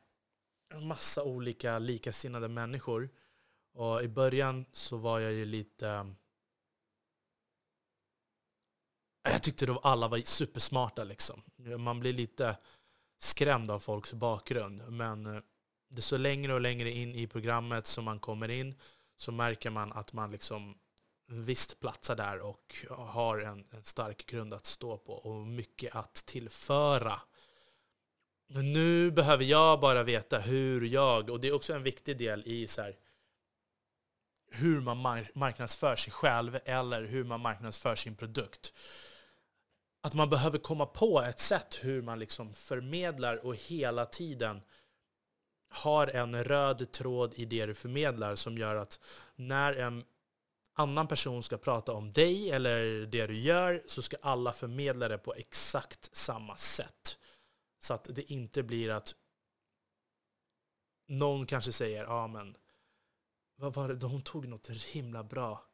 en 0.69 0.87
massa 0.87 1.25
olika 1.25 1.79
likasinnade 1.79 2.49
människor, 2.49 3.11
och 3.73 4.03
i 4.03 4.09
början 4.09 4.65
så 4.73 4.97
var 4.97 5.21
jag 5.21 5.33
ju 5.33 5.45
lite... 5.45 6.15
Jag 9.23 9.43
tyckte 9.43 9.67
då 9.67 9.79
alla 9.79 10.09
var 10.09 10.19
supersmarta 10.19 11.05
liksom. 11.05 11.43
Man 11.79 12.01
blir 12.01 12.13
lite 12.13 12.57
skrämd 13.19 13.71
av 13.71 13.79
folks 13.79 14.13
bakgrund. 14.13 14.93
Men 14.93 15.43
desto 15.91 16.17
längre 16.17 16.55
och 16.55 16.61
längre 16.61 16.91
in 16.91 17.15
i 17.15 17.27
programmet 17.27 17.87
som 17.87 18.05
man 18.05 18.21
kommer 18.21 18.49
in 18.49 18.75
så 19.17 19.33
märker 19.33 19.71
man 19.71 19.93
att 19.93 20.13
man 20.13 20.31
liksom 20.31 20.79
visst 21.27 21.81
platsar 21.81 22.17
där 22.17 22.41
och 22.41 22.77
har 22.91 23.39
en, 23.39 23.65
en, 23.71 23.85
stark 23.85 24.27
grund 24.27 24.55
att 24.55 24.67
stå 24.67 24.99
på 24.99 25.13
och 25.13 25.47
mycket 25.47 25.97
att 25.97 26.15
tillföra. 26.15 27.21
Men 28.47 28.73
nu 28.73 29.11
behöver 29.11 29.45
jag 29.45 29.81
bara 29.81 30.03
veta 30.03 30.39
hur 30.39 30.85
jag, 30.85 31.31
och 31.31 31.41
det 31.41 31.49
är 31.49 31.55
också 31.55 31.73
en 31.73 31.83
viktig 31.83 32.19
del 32.19 32.43
i 32.47 32.67
så 32.67 32.83
här, 32.83 32.97
hur 34.51 34.81
man 34.81 35.27
marknadsför 35.35 35.97
sig 35.97 36.13
själv 36.13 36.59
eller 36.65 37.03
hur 37.03 37.25
man 37.25 37.41
marknadsför 37.41 37.97
sin 37.97 38.17
produkt. 38.17 38.73
Att 40.03 40.15
man 40.15 40.31
behöver 40.31 40.59
komma 40.59 40.87
på 40.87 41.23
ett 41.23 41.41
sätt 41.41 41.79
hur 41.83 42.03
man 42.03 42.19
liksom 42.19 42.55
förmedlar 42.55 43.47
och 43.47 43.57
hela 43.57 44.07
tiden 44.07 44.63
har 45.71 46.07
en 46.07 46.45
röd 46.45 46.93
tråd 46.93 47.35
i 47.37 47.45
det 47.45 47.67
du 47.67 47.75
förmedlar 47.75 48.35
som 48.35 48.59
gör 48.59 48.77
att 48.77 49.01
när 49.37 49.73
en 49.73 50.05
annan 50.75 51.09
person 51.09 51.43
ska 51.43 51.59
prata 51.59 51.93
om 51.93 52.13
dig 52.13 52.51
eller 52.51 53.07
det 53.07 53.27
du 53.27 53.39
gör 53.39 53.83
så 53.87 54.03
ska 54.03 54.17
alla 54.23 54.53
förmedla 54.53 55.09
det 55.09 55.19
på 55.19 55.35
exakt 55.35 56.17
samma 56.17 56.57
sätt. 56.57 57.19
Så 57.81 57.95
att 57.95 58.05
det 58.15 58.33
inte 58.33 58.63
blir 58.63 58.91
att 58.91 59.15
någon 61.09 61.47
kanske 61.47 61.73
säger 61.73 62.05
ja 62.05 62.27
men 62.27 62.57
vad 63.57 63.75
var 63.75 63.89
det, 63.89 64.07
hon 64.07 64.23
tog 64.23 64.49
något 64.49 64.71
himla 64.71 65.25
bra. 65.25 65.70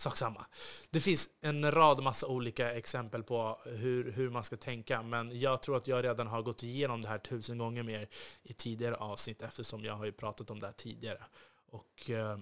Sak 0.00 0.16
samma. 0.16 0.46
Det 0.90 1.00
finns 1.00 1.30
en 1.40 1.72
rad 1.72 2.02
massa 2.02 2.26
olika 2.26 2.72
exempel 2.72 3.22
på 3.22 3.60
hur, 3.64 4.12
hur 4.12 4.30
man 4.30 4.44
ska 4.44 4.56
tänka, 4.56 5.02
men 5.02 5.40
jag 5.40 5.62
tror 5.62 5.76
att 5.76 5.86
jag 5.86 6.04
redan 6.04 6.26
har 6.26 6.42
gått 6.42 6.62
igenom 6.62 7.02
det 7.02 7.08
här 7.08 7.18
tusen 7.18 7.58
gånger 7.58 7.82
mer 7.82 8.08
i 8.42 8.52
tidigare 8.52 8.94
avsnitt 8.94 9.42
eftersom 9.42 9.84
jag 9.84 9.94
har 9.94 10.04
ju 10.04 10.12
pratat 10.12 10.50
om 10.50 10.60
det 10.60 10.66
här 10.66 10.72
tidigare. 10.72 11.24
Och 11.66 12.10
eh, 12.10 12.38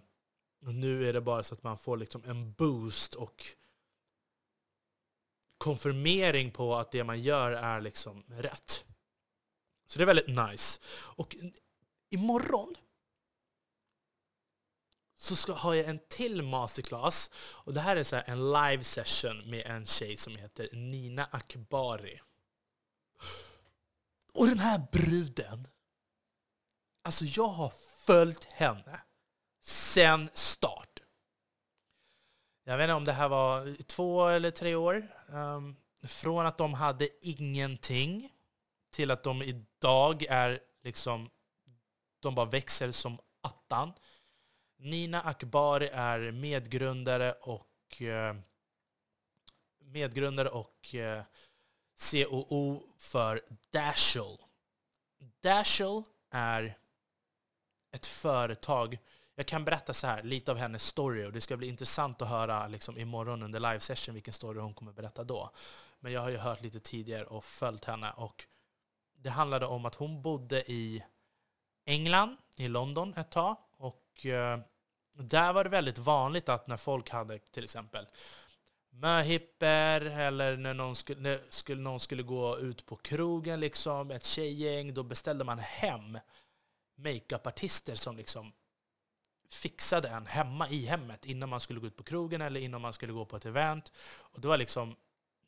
nu 0.60 1.08
är 1.08 1.12
det 1.12 1.20
bara 1.20 1.42
så 1.42 1.54
att 1.54 1.62
man 1.62 1.78
får 1.78 1.96
liksom 1.96 2.24
en 2.24 2.52
boost 2.52 3.14
och 3.14 3.44
konfirmering 5.58 6.50
på 6.50 6.76
att 6.76 6.90
det 6.90 7.04
man 7.04 7.22
gör 7.22 7.52
är 7.52 7.80
liksom 7.80 8.24
rätt. 8.28 8.84
Så 9.86 9.98
det 9.98 10.04
är 10.04 10.14
väldigt 10.14 10.50
nice. 10.50 10.80
Och 10.90 11.36
imorgon 12.10 12.74
så 15.20 15.36
ska, 15.36 15.52
har 15.52 15.74
jag 15.74 15.86
en 15.86 16.00
till 16.08 16.42
masterclass. 16.42 17.30
Och 17.36 17.74
det 17.74 17.80
här 17.80 17.96
är 17.96 18.02
så 18.02 18.22
en 18.26 18.52
live 18.52 18.84
session 18.84 19.50
med 19.50 19.66
en 19.66 19.86
tjej 19.86 20.16
som 20.16 20.36
heter 20.36 20.68
Nina 20.72 21.28
Akbari. 21.30 22.20
Och 24.32 24.46
den 24.46 24.58
här 24.58 24.86
bruden, 24.92 25.68
alltså 27.02 27.24
jag 27.24 27.48
har 27.48 27.72
följt 28.06 28.44
henne 28.44 29.00
sen 29.62 30.30
start. 30.34 31.00
Jag 32.64 32.76
vet 32.76 32.84
inte 32.84 32.94
om 32.94 33.04
det 33.04 33.12
här 33.12 33.28
var 33.28 33.82
två 33.82 34.28
eller 34.28 34.50
tre 34.50 34.74
år. 34.74 35.08
Um, 35.28 35.76
från 36.02 36.46
att 36.46 36.58
de 36.58 36.74
hade 36.74 37.08
ingenting 37.20 38.32
till 38.90 39.10
att 39.10 39.22
de 39.22 39.42
idag 39.42 40.22
är 40.22 40.60
liksom, 40.82 41.30
de 42.20 42.34
bara 42.34 42.46
växer 42.46 42.92
som 42.92 43.18
attan. 43.40 43.92
Nina 44.78 45.20
Akbari 45.20 45.88
är 45.92 46.32
medgrundare 46.32 47.32
och 47.32 48.02
eh, 48.02 48.36
medgrundare 49.78 50.48
och 50.48 50.94
eh, 50.94 51.24
COO 52.10 52.82
för 52.96 53.42
Dashel. 53.70 54.36
Dashel 55.42 56.02
är 56.30 56.78
ett 57.92 58.06
företag 58.06 58.98
jag 59.38 59.46
kan 59.46 59.64
berätta 59.64 59.94
så 59.94 60.06
här, 60.06 60.22
lite 60.22 60.50
av 60.50 60.56
hennes 60.56 60.84
story 60.84 61.24
och 61.24 61.32
det 61.32 61.40
ska 61.40 61.56
bli 61.56 61.68
intressant 61.68 62.22
att 62.22 62.28
höra 62.28 62.66
liksom, 62.68 62.98
imorgon 62.98 63.42
under 63.42 63.60
livesession 63.60 64.14
vilken 64.14 64.34
story 64.34 64.60
hon 64.60 64.74
kommer 64.74 64.92
berätta 64.92 65.24
då. 65.24 65.50
Men 66.00 66.12
jag 66.12 66.20
har 66.20 66.28
ju 66.28 66.36
hört 66.36 66.62
lite 66.62 66.80
tidigare 66.80 67.24
och 67.24 67.44
följt 67.44 67.84
henne 67.84 68.10
och 68.10 68.44
det 69.14 69.30
handlade 69.30 69.66
om 69.66 69.86
att 69.86 69.94
hon 69.94 70.22
bodde 70.22 70.70
i 70.70 71.04
England, 71.84 72.36
i 72.56 72.68
London 72.68 73.14
ett 73.16 73.30
tag 73.30 73.56
och 73.76 74.07
eh, 74.26 74.58
där 75.12 75.52
var 75.52 75.64
det 75.64 75.70
väldigt 75.70 75.98
vanligt 75.98 76.48
att 76.48 76.66
när 76.66 76.76
folk 76.76 77.10
hade 77.10 77.38
till 77.38 77.64
exempel 77.64 78.06
möhipper 78.90 80.00
eller 80.00 80.56
när 80.56 80.74
någon 80.74 80.94
skulle, 80.94 81.20
när 81.20 81.40
skulle, 81.48 81.82
någon 81.82 82.00
skulle 82.00 82.22
gå 82.22 82.58
ut 82.58 82.86
på 82.86 82.96
krogen, 82.96 83.60
liksom, 83.60 84.10
ett 84.10 84.24
tjejgäng, 84.24 84.94
då 84.94 85.02
beställde 85.02 85.44
man 85.44 85.58
hem 85.58 86.18
makeupartister 86.96 87.94
som 87.94 88.16
liksom 88.16 88.52
fixade 89.50 90.08
en 90.08 90.26
hemma 90.26 90.68
i 90.68 90.86
hemmet 90.86 91.26
innan 91.26 91.48
man 91.48 91.60
skulle 91.60 91.80
gå 91.80 91.86
ut 91.86 91.96
på 91.96 92.02
krogen 92.02 92.40
eller 92.40 92.60
innan 92.60 92.80
man 92.80 92.92
skulle 92.92 93.12
gå 93.12 93.24
på 93.24 93.36
ett 93.36 93.46
event. 93.46 93.92
Och 94.18 94.40
det 94.40 94.48
var 94.48 94.58
liksom, 94.58 94.96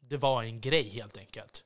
det 0.01 0.17
var 0.17 0.43
en 0.43 0.61
grej 0.61 0.89
helt 0.89 1.17
enkelt. 1.17 1.65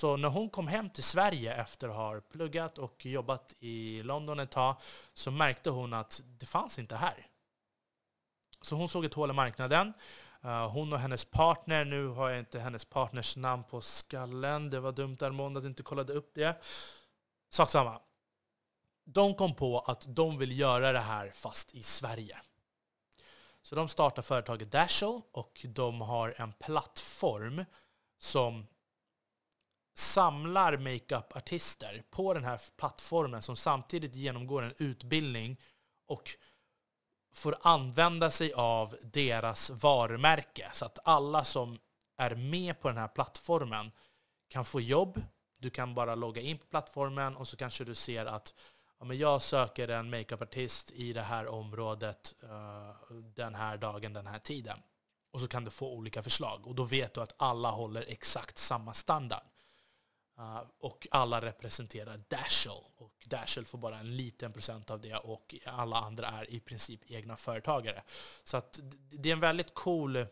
Så 0.00 0.16
när 0.16 0.28
hon 0.28 0.50
kom 0.50 0.68
hem 0.68 0.90
till 0.90 1.04
Sverige 1.04 1.54
efter 1.54 1.88
att 1.88 1.96
ha 1.96 2.20
pluggat 2.20 2.78
och 2.78 3.06
jobbat 3.06 3.54
i 3.60 4.02
London 4.02 4.40
ett 4.40 4.50
tag 4.50 4.76
så 5.12 5.30
märkte 5.30 5.70
hon 5.70 5.92
att 5.92 6.22
det 6.38 6.46
fanns 6.46 6.78
inte 6.78 6.96
här. 6.96 7.26
Så 8.60 8.76
hon 8.76 8.88
såg 8.88 9.04
ett 9.04 9.14
hål 9.14 9.30
i 9.30 9.32
marknaden. 9.32 9.92
Eh, 10.42 10.70
hon 10.70 10.92
och 10.92 10.98
hennes 10.98 11.24
partner, 11.24 11.84
nu 11.84 12.06
har 12.06 12.30
jag 12.30 12.38
inte 12.38 12.60
hennes 12.60 12.84
partners 12.84 13.36
namn 13.36 13.64
på 13.64 13.80
skallen, 13.80 14.70
det 14.70 14.80
var 14.80 14.92
dumt 14.92 15.16
Armond 15.20 15.56
att 15.56 15.62
du 15.62 15.68
inte 15.68 15.82
kollade 15.82 16.12
upp 16.12 16.30
det. 16.34 16.62
Sak 17.50 17.70
samma 17.70 18.00
de 19.04 19.34
kom 19.34 19.54
på 19.54 19.78
att 19.78 20.04
de 20.08 20.38
vill 20.38 20.58
göra 20.58 20.92
det 20.92 20.98
här 20.98 21.30
fast 21.30 21.74
i 21.74 21.82
Sverige. 21.82 22.38
Så 23.62 23.74
de 23.74 23.88
startar 23.88 24.22
företaget 24.22 24.72
Dashel 24.72 25.20
och 25.32 25.66
de 25.68 26.00
har 26.00 26.34
en 26.38 26.52
plattform 26.52 27.64
som 28.18 28.66
samlar 30.00 30.76
makeup-artister 30.76 32.02
på 32.10 32.34
den 32.34 32.44
här 32.44 32.60
plattformen 32.76 33.42
som 33.42 33.56
samtidigt 33.56 34.14
genomgår 34.14 34.62
en 34.62 34.74
utbildning 34.78 35.60
och 36.06 36.30
får 37.32 37.56
använda 37.62 38.30
sig 38.30 38.52
av 38.52 38.96
deras 39.02 39.70
varumärke. 39.70 40.70
Så 40.72 40.84
att 40.84 40.98
alla 41.04 41.44
som 41.44 41.78
är 42.16 42.34
med 42.34 42.80
på 42.80 42.88
den 42.88 42.96
här 42.96 43.08
plattformen 43.08 43.92
kan 44.48 44.64
få 44.64 44.80
jobb. 44.80 45.22
Du 45.58 45.70
kan 45.70 45.94
bara 45.94 46.14
logga 46.14 46.42
in 46.42 46.58
på 46.58 46.66
plattformen 46.66 47.36
och 47.36 47.48
så 47.48 47.56
kanske 47.56 47.84
du 47.84 47.94
ser 47.94 48.26
att 48.26 48.54
ja, 48.98 49.04
men 49.04 49.18
jag 49.18 49.42
söker 49.42 49.88
en 49.88 50.10
makeupartist 50.10 50.90
i 50.90 51.12
det 51.12 51.22
här 51.22 51.46
området 51.46 52.34
uh, 52.44 53.16
den 53.34 53.54
här 53.54 53.76
dagen, 53.76 54.12
den 54.12 54.26
här 54.26 54.38
tiden. 54.38 54.78
Och 55.30 55.40
så 55.40 55.48
kan 55.48 55.64
du 55.64 55.70
få 55.70 55.92
olika 55.92 56.22
förslag. 56.22 56.66
Och 56.66 56.74
då 56.74 56.84
vet 56.84 57.14
du 57.14 57.20
att 57.20 57.34
alla 57.36 57.70
håller 57.70 58.04
exakt 58.08 58.58
samma 58.58 58.94
standard. 58.94 59.42
Uh, 60.40 60.62
och 60.78 61.06
alla 61.10 61.40
representerar 61.40 62.24
Dashel. 62.28 62.84
Och 62.96 63.26
Dashel 63.26 63.64
får 63.64 63.78
bara 63.78 63.98
en 63.98 64.16
liten 64.16 64.52
procent 64.52 64.90
av 64.90 65.00
det 65.00 65.16
och 65.16 65.54
alla 65.64 65.96
andra 65.96 66.26
är 66.26 66.50
i 66.50 66.60
princip 66.60 67.00
egna 67.10 67.36
företagare. 67.36 68.02
Så 68.44 68.56
att 68.56 68.80
det 69.10 69.28
är 69.28 69.32
en 69.32 69.40
väldigt 69.40 69.74
cool 69.74 70.26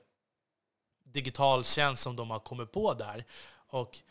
digital 1.05 1.65
tjänst 1.65 2.03
som 2.03 2.17
de 2.17 2.31
har 2.31 2.41
kommit 2.41 2.73
på 2.73 2.95
där. 2.95 3.25
Och 3.69 4.03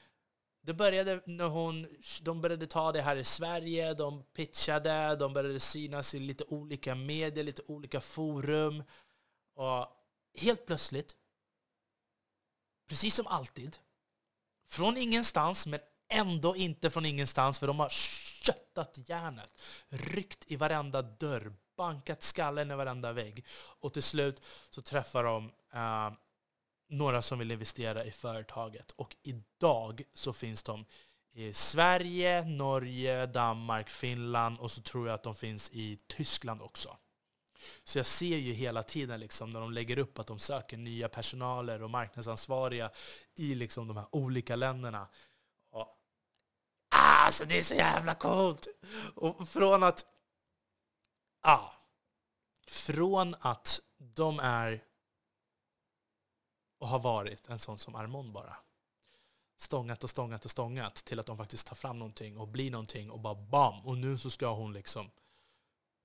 det 0.61 0.73
började 0.73 1.21
när 1.25 1.47
hon, 1.47 1.87
de 2.21 2.41
började 2.41 2.67
ta 2.67 2.91
det 2.91 3.01
här 3.01 3.15
i 3.15 3.23
Sverige, 3.23 3.93
de 3.93 4.23
pitchade, 4.23 5.15
de 5.15 5.33
började 5.33 5.59
synas 5.59 6.13
i 6.13 6.19
lite 6.19 6.43
olika 6.43 6.95
medier, 6.95 7.43
lite 7.43 7.61
olika 7.67 8.01
forum. 8.01 8.83
Och 9.55 9.87
helt 10.33 10.65
plötsligt, 10.65 11.15
precis 12.87 13.15
som 13.15 13.27
alltid, 13.27 13.77
från 14.67 14.97
ingenstans, 14.97 15.67
men 15.67 15.79
ändå 16.09 16.55
inte 16.55 16.89
från 16.89 17.05
ingenstans, 17.05 17.59
för 17.59 17.67
de 17.67 17.79
har 17.79 17.89
köttat 17.89 19.09
järnet, 19.09 19.61
ryckt 19.89 20.51
i 20.51 20.55
varenda 20.55 21.01
dörr, 21.01 21.53
bankat 21.77 22.23
skallen 22.23 22.71
i 22.71 22.75
varenda 22.75 23.13
vägg. 23.13 23.45
Och 23.79 23.93
till 23.93 24.03
slut 24.03 24.41
så 24.69 24.81
träffar 24.81 25.23
de 25.23 25.51
eh, 25.73 26.11
några 26.89 27.21
som 27.21 27.39
vill 27.39 27.51
investera 27.51 28.05
i 28.05 28.11
företaget. 28.11 28.91
Och 28.91 29.15
idag 29.23 30.01
så 30.13 30.33
finns 30.33 30.63
de 30.63 30.85
i 31.33 31.53
Sverige, 31.53 32.45
Norge, 32.45 33.25
Danmark, 33.25 33.89
Finland 33.89 34.59
och 34.59 34.71
så 34.71 34.81
tror 34.81 35.07
jag 35.07 35.15
att 35.15 35.23
de 35.23 35.35
finns 35.35 35.69
i 35.73 35.97
Tyskland 36.07 36.61
också. 36.61 36.97
Så 37.83 37.99
jag 37.99 38.05
ser 38.05 38.37
ju 38.37 38.53
hela 38.53 38.83
tiden 38.83 39.19
liksom 39.19 39.49
när 39.49 39.59
de 39.59 39.71
lägger 39.71 39.97
upp 39.97 40.19
att 40.19 40.27
de 40.27 40.39
söker 40.39 40.77
nya 40.77 41.09
personaler 41.09 41.83
och 41.83 41.89
marknadsansvariga 41.89 42.91
i 43.35 43.55
liksom 43.55 43.87
de 43.87 43.97
här 43.97 44.07
olika 44.11 44.55
länderna. 44.55 45.07
Alltså 47.27 47.45
det 47.45 47.57
är 47.57 47.63
så 47.63 47.75
jävla 47.75 48.15
coolt! 48.15 48.67
Och 49.15 49.49
från 49.49 49.83
att... 49.83 50.05
Ah, 51.41 51.69
från 52.67 53.35
att 53.39 53.81
de 53.97 54.39
är 54.39 54.83
och 56.79 56.87
har 56.87 56.99
varit 56.99 57.49
en 57.49 57.59
sån 57.59 57.79
som 57.79 57.95
Armond 57.95 58.31
bara. 58.31 58.57
Stångat 59.57 60.03
och 60.03 60.09
stångat 60.09 60.45
och 60.45 60.51
stångat 60.51 60.95
till 60.95 61.19
att 61.19 61.25
de 61.25 61.37
faktiskt 61.37 61.67
tar 61.67 61.75
fram 61.75 61.99
någonting 61.99 62.37
och 62.37 62.47
blir 62.47 62.71
någonting 62.71 63.11
och 63.11 63.19
bara 63.19 63.35
bam! 63.35 63.85
Och 63.85 63.97
nu 63.97 64.17
så 64.17 64.29
ska 64.29 64.53
hon 64.53 64.73
liksom 64.73 65.11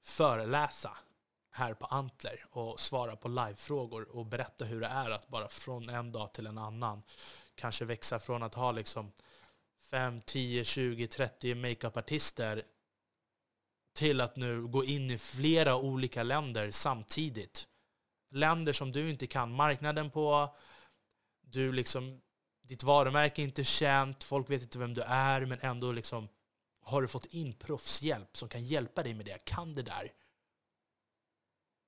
föreläsa 0.02 0.96
här 1.50 1.74
på 1.74 1.86
Antler 1.86 2.46
och 2.50 2.80
svara 2.80 3.16
på 3.16 3.28
livefrågor 3.28 4.16
och 4.16 4.26
berätta 4.26 4.64
hur 4.64 4.80
det 4.80 4.86
är 4.86 5.10
att 5.10 5.28
bara 5.28 5.48
från 5.48 5.88
en 5.88 6.12
dag 6.12 6.32
till 6.32 6.46
en 6.46 6.58
annan 6.58 7.02
kanske 7.54 7.84
växa 7.84 8.18
från 8.18 8.42
att 8.42 8.54
ha 8.54 8.72
liksom 8.72 9.12
5, 9.92 10.20
10, 10.22 10.64
20, 10.64 11.06
30 11.06 11.54
makeupartister 11.54 12.62
till 13.94 14.20
att 14.20 14.36
nu 14.36 14.66
gå 14.66 14.84
in 14.84 15.10
i 15.10 15.18
flera 15.18 15.76
olika 15.76 16.22
länder 16.22 16.70
samtidigt 16.70 17.68
länder 18.30 18.72
som 18.72 18.92
du 18.92 19.10
inte 19.10 19.26
kan 19.26 19.52
marknaden 19.52 20.10
på. 20.10 20.56
Du 21.40 21.72
liksom, 21.72 22.20
ditt 22.62 22.82
varumärke 22.82 23.42
är 23.42 23.44
inte 23.44 23.64
känt, 23.64 24.24
folk 24.24 24.50
vet 24.50 24.62
inte 24.62 24.78
vem 24.78 24.94
du 24.94 25.02
är, 25.02 25.46
men 25.46 25.58
ändå 25.60 25.92
liksom 25.92 26.28
har 26.80 27.02
du 27.02 27.08
fått 27.08 27.26
in 27.26 27.52
proffshjälp 27.52 28.36
som 28.36 28.48
kan 28.48 28.64
hjälpa 28.64 29.02
dig 29.02 29.14
med 29.14 29.26
det, 29.26 29.44
kan 29.44 29.74
det 29.74 29.82
där. 29.82 30.12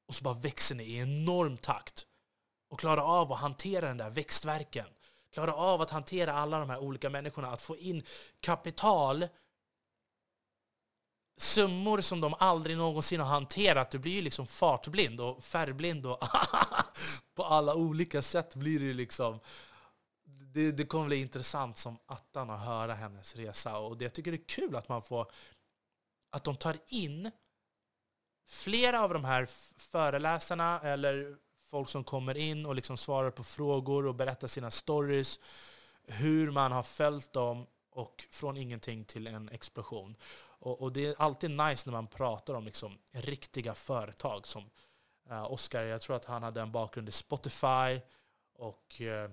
Och 0.06 0.14
så 0.14 0.24
bara 0.24 0.34
växer 0.34 0.74
ni 0.74 0.84
i 0.84 0.98
enorm 0.98 1.56
takt 1.56 2.06
och 2.68 2.80
klarar 2.80 3.20
av 3.20 3.32
att 3.32 3.40
hantera 3.40 3.88
den 3.88 3.96
där 3.96 4.10
växtverken. 4.10 4.86
Klara 5.34 5.54
av 5.54 5.80
att 5.80 5.90
hantera 5.90 6.32
alla 6.32 6.58
de 6.58 6.70
här 6.70 6.78
olika 6.78 7.10
människorna, 7.10 7.50
att 7.50 7.60
få 7.60 7.76
in 7.76 8.02
kapital 8.40 9.28
summor 11.36 12.00
som 12.00 12.20
de 12.20 12.34
aldrig 12.38 12.76
någonsin 12.76 13.20
har 13.20 13.26
hanterat. 13.26 13.90
Du 13.90 13.98
blir 13.98 14.12
ju 14.12 14.20
liksom 14.20 14.46
fartblind 14.46 15.20
och 15.20 15.44
färgblind 15.44 16.06
och 16.06 16.18
på 17.34 17.44
alla 17.44 17.74
olika 17.74 18.22
sätt 18.22 18.54
blir 18.54 18.78
det 18.78 18.84
ju 18.84 18.94
liksom... 18.94 19.40
Det, 20.24 20.72
det 20.72 20.86
kommer 20.86 21.06
bli 21.06 21.16
intressant 21.16 21.78
som 21.78 21.98
attan 22.06 22.50
att 22.50 22.64
höra 22.64 22.94
hennes 22.94 23.36
resa. 23.36 23.78
Och 23.78 23.96
det, 23.96 24.04
jag 24.04 24.12
tycker 24.12 24.30
det 24.30 24.36
är 24.36 24.48
kul 24.48 24.76
att 24.76 24.88
man 24.88 25.02
får... 25.02 25.30
Att 26.30 26.44
de 26.44 26.56
tar 26.56 26.76
in 26.88 27.30
flera 28.46 29.02
av 29.02 29.12
de 29.14 29.24
här 29.24 29.48
föreläsarna 29.76 30.80
eller 30.80 31.36
folk 31.66 31.88
som 31.88 32.04
kommer 32.04 32.36
in 32.36 32.66
och 32.66 32.74
liksom 32.74 32.96
svarar 32.96 33.30
på 33.30 33.44
frågor 33.44 34.06
och 34.06 34.14
berättar 34.14 34.48
sina 34.48 34.70
stories. 34.70 35.40
Hur 36.06 36.50
man 36.50 36.72
har 36.72 36.82
följt 36.82 37.32
dem 37.32 37.66
och 37.90 38.24
från 38.30 38.56
ingenting 38.56 39.04
till 39.04 39.26
en 39.26 39.48
explosion. 39.48 40.16
Och, 40.58 40.82
och, 40.82 40.92
det 40.92 41.06
är 41.06 41.14
alltid 41.18 41.50
nice 41.50 41.90
när 41.90 41.92
man 41.92 42.06
pratar 42.06 42.54
om 42.54 42.64
liksom 42.64 42.98
riktiga 43.12 43.74
företag 43.74 44.46
som 44.46 44.70
uh, 45.30 45.52
Oscar, 45.52 45.82
jag 45.82 46.00
tror 46.00 46.16
att 46.16 46.24
han 46.24 46.42
hade 46.42 46.60
en 46.60 46.72
bakgrund 46.72 47.08
i 47.08 47.12
Spotify 47.12 48.00
och, 48.54 49.00
uh, 49.00 49.30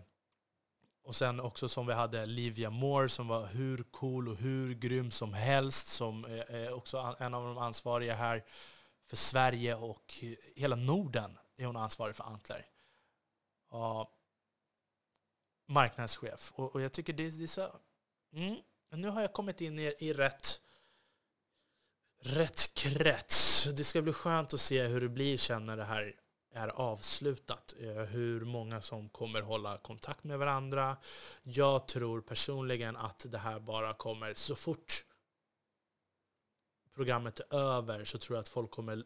och 1.04 1.16
sen 1.16 1.40
också 1.40 1.70
som 1.70 1.88
vi 1.88 1.94
hade 1.94 2.26
Livia 2.26 2.70
Moore 2.70 3.10
som 3.10 3.28
var 3.28 3.46
hur 3.46 3.84
cool 3.84 4.30
och 4.30 4.36
hur 4.36 4.74
grym 4.74 5.12
som 5.12 5.34
helst, 5.34 5.88
som 5.88 6.26
är, 6.26 6.52
är 6.52 6.74
också 6.74 7.16
en 7.20 7.34
av 7.34 7.44
de 7.44 7.58
ansvariga 7.58 8.16
här 8.16 8.44
för 9.08 9.18
Sverige 9.18 9.76
och 9.76 10.14
hela 10.56 10.76
Norden 10.76 11.38
är 11.62 11.66
hon 11.66 11.78
ansvarig 11.78 12.16
för 12.16 12.24
Antler. 12.24 12.66
Och 13.70 14.10
marknadschef. 15.68 16.52
Och, 16.56 16.76
och, 16.76 16.82
jag 16.82 16.92
tycker 16.92 17.14
det, 17.14 17.30
det 17.30 17.44
är 17.44 17.48
så... 17.48 17.76
Mm, 18.34 18.56
nu 18.90 19.08
har 19.08 19.22
jag 19.22 19.34
kommit 19.34 19.62
in 19.62 19.80
i, 19.80 19.94
i 20.00 20.14
rätt 20.14 20.62
rätt 22.22 22.74
krets. 22.74 23.68
Det 23.76 23.84
ska 23.84 24.02
bli 24.02 24.14
skönt 24.14 24.54
att 24.54 24.62
se 24.62 24.84
hur 24.84 25.02
det 25.02 25.10
blir 25.10 25.38
sen 25.38 25.66
när 25.66 25.78
det 25.78 25.84
här 25.84 26.16
är 26.54 26.68
avslutat. 26.68 27.74
Eh, 27.80 28.04
hur 28.04 28.46
många 28.46 28.82
som 28.82 29.10
kommer 29.10 29.42
hålla 29.42 29.78
kontakt 29.78 30.24
med 30.24 30.40
varandra. 30.40 30.98
Jag 31.44 31.88
tror 31.88 32.22
personligen 32.22 32.98
att 32.98 33.26
det 33.30 33.38
här 33.38 33.60
bara 33.60 33.94
kommer 33.94 34.34
så 34.34 34.56
fort 34.56 35.06
programmet 36.94 37.40
är 37.40 37.56
över 37.56 38.06
så 38.06 38.18
tror 38.18 38.36
jag 38.36 38.42
att 38.42 38.50
folk 38.50 38.72
kommer 38.72 39.04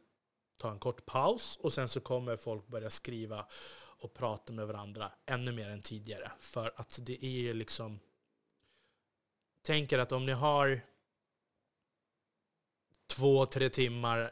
ta 0.58 0.72
en 0.72 0.80
kort 0.80 1.06
paus 1.06 1.58
och 1.62 1.74
sen 1.74 1.89
så 1.89 2.00
kommer 2.00 2.38
folk 2.38 2.68
börja 2.68 2.89
skriva 2.89 3.46
och 4.06 4.13
prata 4.13 4.54
med 4.54 4.68
varandra 4.68 5.12
ännu 5.26 5.52
mer 5.52 5.70
än 5.70 5.82
tidigare. 5.82 6.32
För 6.39 6.74
att 6.76 7.00
det 7.02 7.26
är 7.26 7.54
liksom... 7.54 8.00
Tänker 9.62 10.00
att 10.00 10.12
om 10.12 10.26
ni 10.26 10.32
har 10.32 10.82
två, 13.08 13.46
tre 13.46 13.70
timmar 13.70 14.32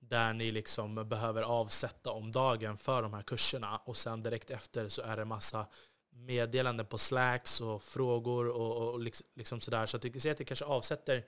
där 0.00 0.32
ni 0.32 0.52
liksom 0.52 1.08
behöver 1.08 1.42
avsätta 1.42 2.10
om 2.10 2.32
dagen 2.32 2.78
för 2.78 3.02
de 3.02 3.14
här 3.14 3.22
kurserna 3.22 3.76
och 3.84 3.96
sen 3.96 4.22
direkt 4.22 4.50
efter 4.50 4.88
så 4.88 5.02
är 5.02 5.16
det 5.16 5.24
massa 5.24 5.66
meddelanden 6.10 6.86
på 6.86 6.98
Slacks 6.98 7.60
och 7.60 7.82
frågor 7.82 8.48
och, 8.48 8.92
och 8.92 9.00
liksom, 9.00 9.26
liksom 9.34 9.60
sådär. 9.60 9.86
Så 9.86 9.96
att 9.96 10.02
du 10.02 10.10
kan 10.10 10.20
se 10.20 10.30
att 10.30 10.38
det 10.38 10.44
kanske 10.44 10.64
avsätter 10.64 11.26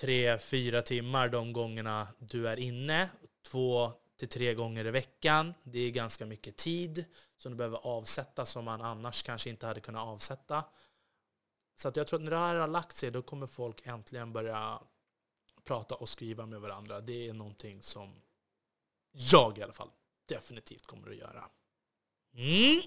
tre, 0.00 0.38
fyra 0.38 0.82
timmar 0.82 1.28
de 1.28 1.52
gångerna 1.52 2.08
du 2.18 2.48
är 2.48 2.56
inne. 2.56 3.10
Två 3.42 3.92
till 4.16 4.28
tre 4.28 4.54
gånger 4.54 4.86
i 4.86 4.90
veckan. 4.90 5.54
Det 5.62 5.78
är 5.78 5.90
ganska 5.90 6.26
mycket 6.26 6.56
tid 6.56 7.04
som 7.36 7.52
du 7.52 7.56
behöver 7.56 7.78
avsätta 7.78 8.46
som 8.46 8.64
man 8.64 8.82
annars 8.82 9.22
kanske 9.22 9.50
inte 9.50 9.66
hade 9.66 9.80
kunnat 9.80 10.06
avsätta. 10.06 10.64
Så 11.74 11.88
att 11.88 11.96
jag 11.96 12.06
tror 12.06 12.18
att 12.18 12.24
när 12.24 12.30
det 12.30 12.36
här 12.36 12.54
har 12.54 12.68
lagt 12.68 12.96
sig 12.96 13.10
då 13.10 13.22
kommer 13.22 13.46
folk 13.46 13.86
äntligen 13.86 14.32
börja 14.32 14.82
prata 15.64 15.94
och 15.94 16.08
skriva 16.08 16.46
med 16.46 16.60
varandra. 16.60 17.00
Det 17.00 17.28
är 17.28 17.32
någonting 17.32 17.82
som 17.82 18.22
jag 19.12 19.58
i 19.58 19.62
alla 19.62 19.72
fall 19.72 19.90
definitivt 20.26 20.86
kommer 20.86 21.10
att 21.10 21.16
göra. 21.16 21.50
Mm. 22.34 22.82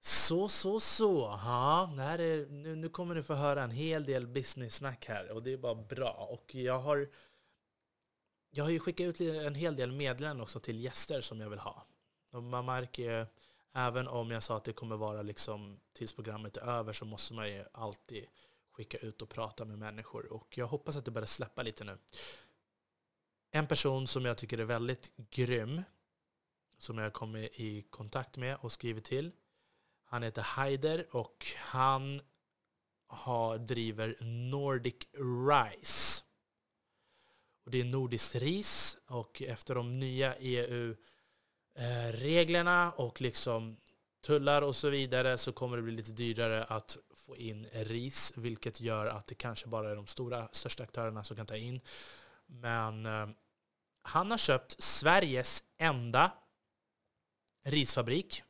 Så, 0.00 0.48
så, 0.48 0.80
så. 0.80 1.38
Ja, 1.44 1.90
är, 1.98 2.46
nu, 2.46 2.76
nu 2.76 2.88
kommer 2.88 3.14
du 3.14 3.22
få 3.22 3.34
höra 3.34 3.62
en 3.62 3.70
hel 3.70 4.04
del 4.04 4.26
business-snack 4.26 5.06
här 5.06 5.30
och 5.30 5.42
det 5.42 5.52
är 5.52 5.56
bara 5.56 5.74
bra. 5.74 6.28
Och 6.30 6.54
jag 6.54 6.78
har, 6.78 7.08
jag 8.50 8.64
har 8.64 8.70
ju 8.70 8.80
skickat 8.80 9.04
ut 9.04 9.20
en 9.20 9.54
hel 9.54 9.76
del 9.76 9.92
meddelanden 9.92 10.42
också 10.42 10.60
till 10.60 10.80
gäster 10.80 11.20
som 11.20 11.40
jag 11.40 11.50
vill 11.50 11.58
ha. 11.58 11.86
Och 12.30 12.42
man 12.42 12.64
märker 12.66 13.02
ju, 13.02 13.26
även 13.72 14.08
om 14.08 14.30
jag 14.30 14.42
sa 14.42 14.56
att 14.56 14.64
det 14.64 14.72
kommer 14.72 14.96
vara 14.96 15.22
liksom 15.22 15.80
tills 15.92 16.12
programmet 16.12 16.56
är 16.56 16.62
över 16.62 16.92
så 16.92 17.04
måste 17.04 17.34
man 17.34 17.48
ju 17.48 17.64
alltid 17.72 18.26
skicka 18.70 18.98
ut 18.98 19.22
och 19.22 19.28
prata 19.28 19.64
med 19.64 19.78
människor. 19.78 20.32
Och 20.32 20.58
jag 20.58 20.66
hoppas 20.66 20.96
att 20.96 21.04
det 21.04 21.10
börjar 21.10 21.26
släppa 21.26 21.62
lite 21.62 21.84
nu. 21.84 21.98
En 23.50 23.66
person 23.66 24.06
som 24.06 24.24
jag 24.24 24.38
tycker 24.38 24.58
är 24.58 24.64
väldigt 24.64 25.12
grym, 25.16 25.82
som 26.78 26.98
jag 26.98 27.12
kommer 27.12 27.60
i 27.60 27.82
kontakt 27.90 28.36
med 28.36 28.56
och 28.60 28.72
skrivit 28.72 29.04
till, 29.04 29.32
han 30.08 30.22
heter 30.22 30.42
Heider 30.42 31.16
och 31.16 31.46
han 31.56 32.20
har, 33.08 33.58
driver 33.58 34.16
Nordic 34.50 34.96
Rice. 35.48 36.24
Och 37.64 37.70
det 37.70 37.80
är 37.80 37.84
nordiskt 37.84 38.34
ris 38.34 38.98
och 39.06 39.42
efter 39.42 39.74
de 39.74 39.98
nya 39.98 40.36
EU-reglerna 40.36 42.84
eh, 42.84 43.00
och 43.00 43.20
liksom 43.20 43.76
tullar 44.26 44.62
och 44.62 44.76
så 44.76 44.90
vidare 44.90 45.38
så 45.38 45.52
kommer 45.52 45.76
det 45.76 45.82
bli 45.82 45.92
lite 45.92 46.12
dyrare 46.12 46.64
att 46.64 46.98
få 47.16 47.36
in 47.36 47.66
ris, 47.72 48.32
vilket 48.36 48.80
gör 48.80 49.06
att 49.06 49.26
det 49.26 49.34
kanske 49.34 49.68
bara 49.68 49.90
är 49.90 49.96
de 49.96 50.06
stora, 50.06 50.48
största 50.52 50.82
aktörerna 50.82 51.24
som 51.24 51.36
kan 51.36 51.46
ta 51.46 51.56
in. 51.56 51.80
Men 52.46 53.06
eh, 53.06 53.28
han 54.02 54.30
har 54.30 54.38
köpt 54.38 54.82
Sveriges 54.82 55.64
enda 55.76 56.32
risfabrik 57.64 58.42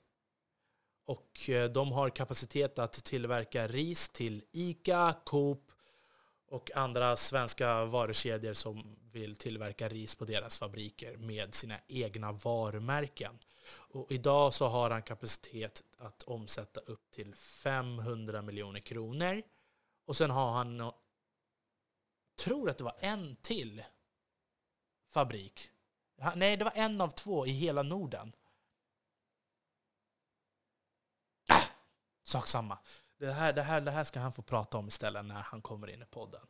och 1.09 1.49
eh, 1.49 1.71
de 1.71 1.93
har 1.93 2.11
kapacitet 2.11 2.79
att 2.79 2.93
tillverka 2.93 3.67
ris 3.67 4.09
till 4.09 4.45
ICA, 4.53 5.15
Coop 5.25 5.73
och 6.49 6.71
andra 6.77 7.17
svenska 7.17 7.85
varukedjor 7.85 8.55
som 8.55 8.97
vill 9.13 9.37
tillverka 9.37 9.89
ris 9.89 10.15
på 10.15 10.25
deras 10.25 10.59
fabriker 10.59 11.17
med 11.17 11.55
sina 11.55 11.79
egna 11.87 12.33
varumärken. 12.33 13.39
Och 13.71 14.13
idag 14.13 14.55
så 14.55 14.67
har 14.67 14.91
han 14.91 15.03
kapacitet 15.03 15.83
att 15.99 16.23
omsätta 16.23 16.81
upp 16.81 17.11
till 17.11 17.35
500 17.35 18.43
miljoner 18.43 18.81
kronor. 18.81 19.43
Och 20.07 20.17
sen 20.17 20.31
har 20.31 20.53
han, 20.53 20.93
tror 22.39 22.71
att 22.71 22.79
det 22.79 22.85
var 22.85 22.97
en 23.01 23.37
till 23.37 23.83
fabrik. 25.11 25.71
Nej, 26.35 26.57
det 26.57 26.65
var 26.65 26.73
en 26.75 27.01
av 27.01 27.09
två 27.09 27.47
i 27.47 27.51
hela 27.51 27.83
Norden 27.83 28.33
Sak 32.29 32.47
samma. 32.47 32.79
Det 33.19 33.33
här, 33.33 33.53
det, 33.53 33.63
här, 33.63 33.81
det 33.81 33.91
här 33.91 34.05
ska 34.05 34.21
han 34.21 34.33
få 34.33 34.43
prata 34.43 34.79
om 34.79 34.89
istället 34.89 35.25
när 35.25 35.43
han 35.43 35.63
kommer 35.63 35.91
in 35.91 36.03
i 36.03 36.05
podden. 36.05 36.41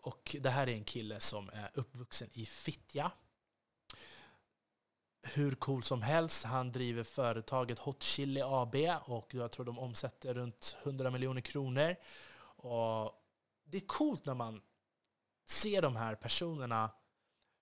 Och 0.00 0.36
det 0.40 0.50
här 0.50 0.68
är 0.68 0.72
en 0.72 0.84
kille 0.84 1.20
som 1.20 1.50
är 1.52 1.70
uppvuxen 1.74 2.28
i 2.32 2.46
Fittja. 2.46 3.10
Hur 5.22 5.54
cool 5.54 5.82
som 5.82 6.02
helst. 6.02 6.44
Han 6.44 6.72
driver 6.72 7.02
företaget 7.02 7.78
Hot 7.78 8.02
Chili 8.02 8.42
AB 8.44 8.74
och 9.04 9.34
jag 9.34 9.52
tror 9.52 9.66
de 9.66 9.78
omsätter 9.78 10.34
runt 10.34 10.76
100 10.82 11.10
miljoner 11.10 11.40
kronor. 11.40 11.96
Och 12.40 13.12
det 13.64 13.76
är 13.76 13.86
coolt 13.86 14.26
när 14.26 14.34
man 14.34 14.62
ser 15.46 15.82
de 15.82 15.96
här 15.96 16.14
personerna 16.14 16.90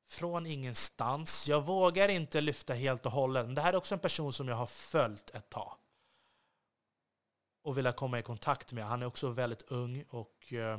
från 0.09 0.46
ingenstans. 0.46 1.48
Jag 1.48 1.64
vågar 1.64 2.09
inte 2.09 2.40
lyfta 2.40 2.74
helt 2.74 3.07
och 3.07 3.12
hållet, 3.12 3.46
men 3.46 3.55
det 3.55 3.61
här 3.61 3.72
är 3.72 3.77
också 3.77 3.94
en 3.94 4.00
person 4.00 4.33
som 4.33 4.48
jag 4.48 4.57
har 4.57 4.66
följt 4.66 5.31
ett 5.31 5.48
tag 5.48 5.77
och 7.64 7.79
vilja 7.79 7.92
komma 7.92 8.18
i 8.18 8.22
kontakt 8.22 8.72
med. 8.72 8.85
Han 8.85 9.03
är 9.03 9.07
också 9.07 9.29
väldigt 9.29 9.62
ung 9.62 10.05
och 10.09 10.53
eh, 10.53 10.79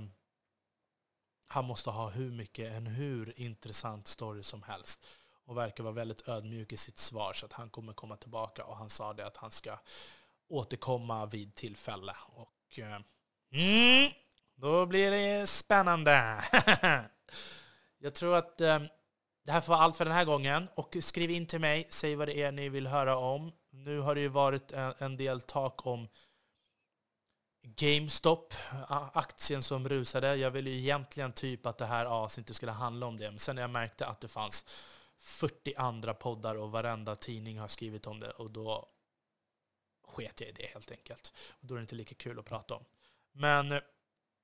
han 1.48 1.66
måste 1.66 1.90
ha 1.90 2.10
hur 2.10 2.32
mycket, 2.32 2.72
en 2.72 2.88
hur 2.88 3.40
intressant 3.40 4.08
story 4.08 4.44
som 4.44 4.64
helst. 4.64 5.06
Och 5.46 5.58
verkar 5.58 5.84
vara 5.84 5.94
väldigt 5.94 6.28
ödmjuk 6.28 6.72
i 6.72 6.78
sitt 6.78 6.98
svar 6.98 7.34
så 7.34 7.46
att 7.46 7.54
han 7.54 7.70
kommer 7.70 7.94
komma 7.94 8.18
tillbaka 8.18 8.66
och 8.66 8.78
han 8.78 8.90
sa 8.90 9.14
det 9.14 9.26
att 9.26 9.38
han 9.38 9.52
ska 9.52 9.80
återkomma 10.48 11.26
vid 11.26 11.56
tillfälle. 11.56 12.16
Och 12.28 12.80
eh, 12.80 13.00
mm, 13.52 14.12
då 14.56 14.86
blir 14.86 15.12
det 15.12 15.48
spännande. 15.48 16.44
Jag 17.98 18.14
tror 18.14 18.36
att 18.36 18.62
eh, 18.62 18.80
det 19.44 19.52
här 19.52 19.62
får 19.62 19.74
vara 19.74 19.82
allt 19.82 19.96
för 19.96 20.06
den 20.06 20.14
här 20.14 20.26
gången. 20.26 20.68
Och 20.76 20.98
skriv 21.02 21.32
in 21.32 21.46
till 21.46 21.60
mig, 21.60 21.88
säg 21.90 22.16
vad 22.16 22.28
det 22.28 22.42
är 22.42 22.52
ni 22.52 22.70
vill 22.70 22.88
höra 22.88 23.18
om. 23.18 23.52
Nu 23.70 24.00
har 24.00 24.16
det 24.16 24.22
ju 24.22 24.28
varit 24.28 24.72
en, 24.72 24.94
en 24.98 25.18
del 25.18 25.42
tak 25.42 25.86
om 25.86 26.08
GameStop, 27.66 28.54
aktien 29.14 29.64
som 29.64 29.90
rusade. 29.90 30.36
Jag 30.36 30.52
ville 30.52 30.70
egentligen 30.70 31.34
typ 31.34 31.66
att 31.66 31.78
det 31.78 31.86
här 31.86 32.06
avsnittet 32.06 32.56
skulle 32.56 32.72
handla 32.72 33.06
om 33.06 33.18
det, 33.18 33.32
men 33.32 33.40
sen 33.40 33.56
när 33.56 33.64
jag 33.64 33.70
märkte 33.70 34.06
att 34.06 34.22
det 34.22 34.28
fanns 34.28 34.66
40 35.20 35.74
andra 35.78 36.14
poddar 36.14 36.56
och 36.56 36.72
varenda 36.72 37.16
tidning 37.16 37.60
har 37.60 37.68
skrivit 37.68 38.08
om 38.08 38.20
det 38.20 38.30
och 38.30 38.52
då 38.52 38.90
sket 40.04 40.42
jag 40.42 40.50
i 40.50 40.52
det 40.52 40.66
helt 40.66 40.92
enkelt. 40.92 41.34
Och 41.50 41.68
då 41.68 41.74
är 41.74 41.78
det 41.78 41.82
inte 41.82 41.96
lika 41.96 42.16
kul 42.16 42.40
att 42.40 42.46
prata 42.46 42.76
om. 42.76 42.86
Men 43.32 43.72
eh, 43.72 43.82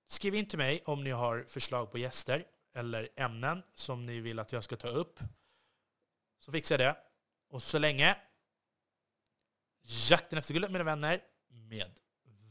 skriv 0.07 0.35
in 0.35 0.45
till 0.45 0.57
mig 0.57 0.83
om 0.85 1.03
ni 1.03 1.11
har 1.11 1.45
förslag 1.47 1.91
på 1.91 1.97
gäster 1.97 2.47
eller 2.73 3.09
ämnen 3.15 3.63
som 3.73 4.05
ni 4.05 4.19
vill 4.19 4.39
att 4.39 4.51
jag 4.51 4.63
ska 4.63 4.75
ta 4.75 4.87
upp. 4.87 5.19
Så 6.39 6.51
fixar 6.51 6.79
jag 6.79 6.95
det. 6.95 6.97
Och 7.49 7.63
så 7.63 7.79
länge, 7.79 8.17
jakten 10.09 10.37
efter 10.39 10.53
guldet 10.53 10.71
mina 10.71 10.83
vänner, 10.83 11.21
med 11.47 11.99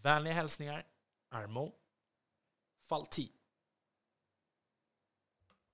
Vänliga 0.02 0.34
hälsningar, 0.34 0.86
Armo 1.30 1.74
Falti. 2.88 3.39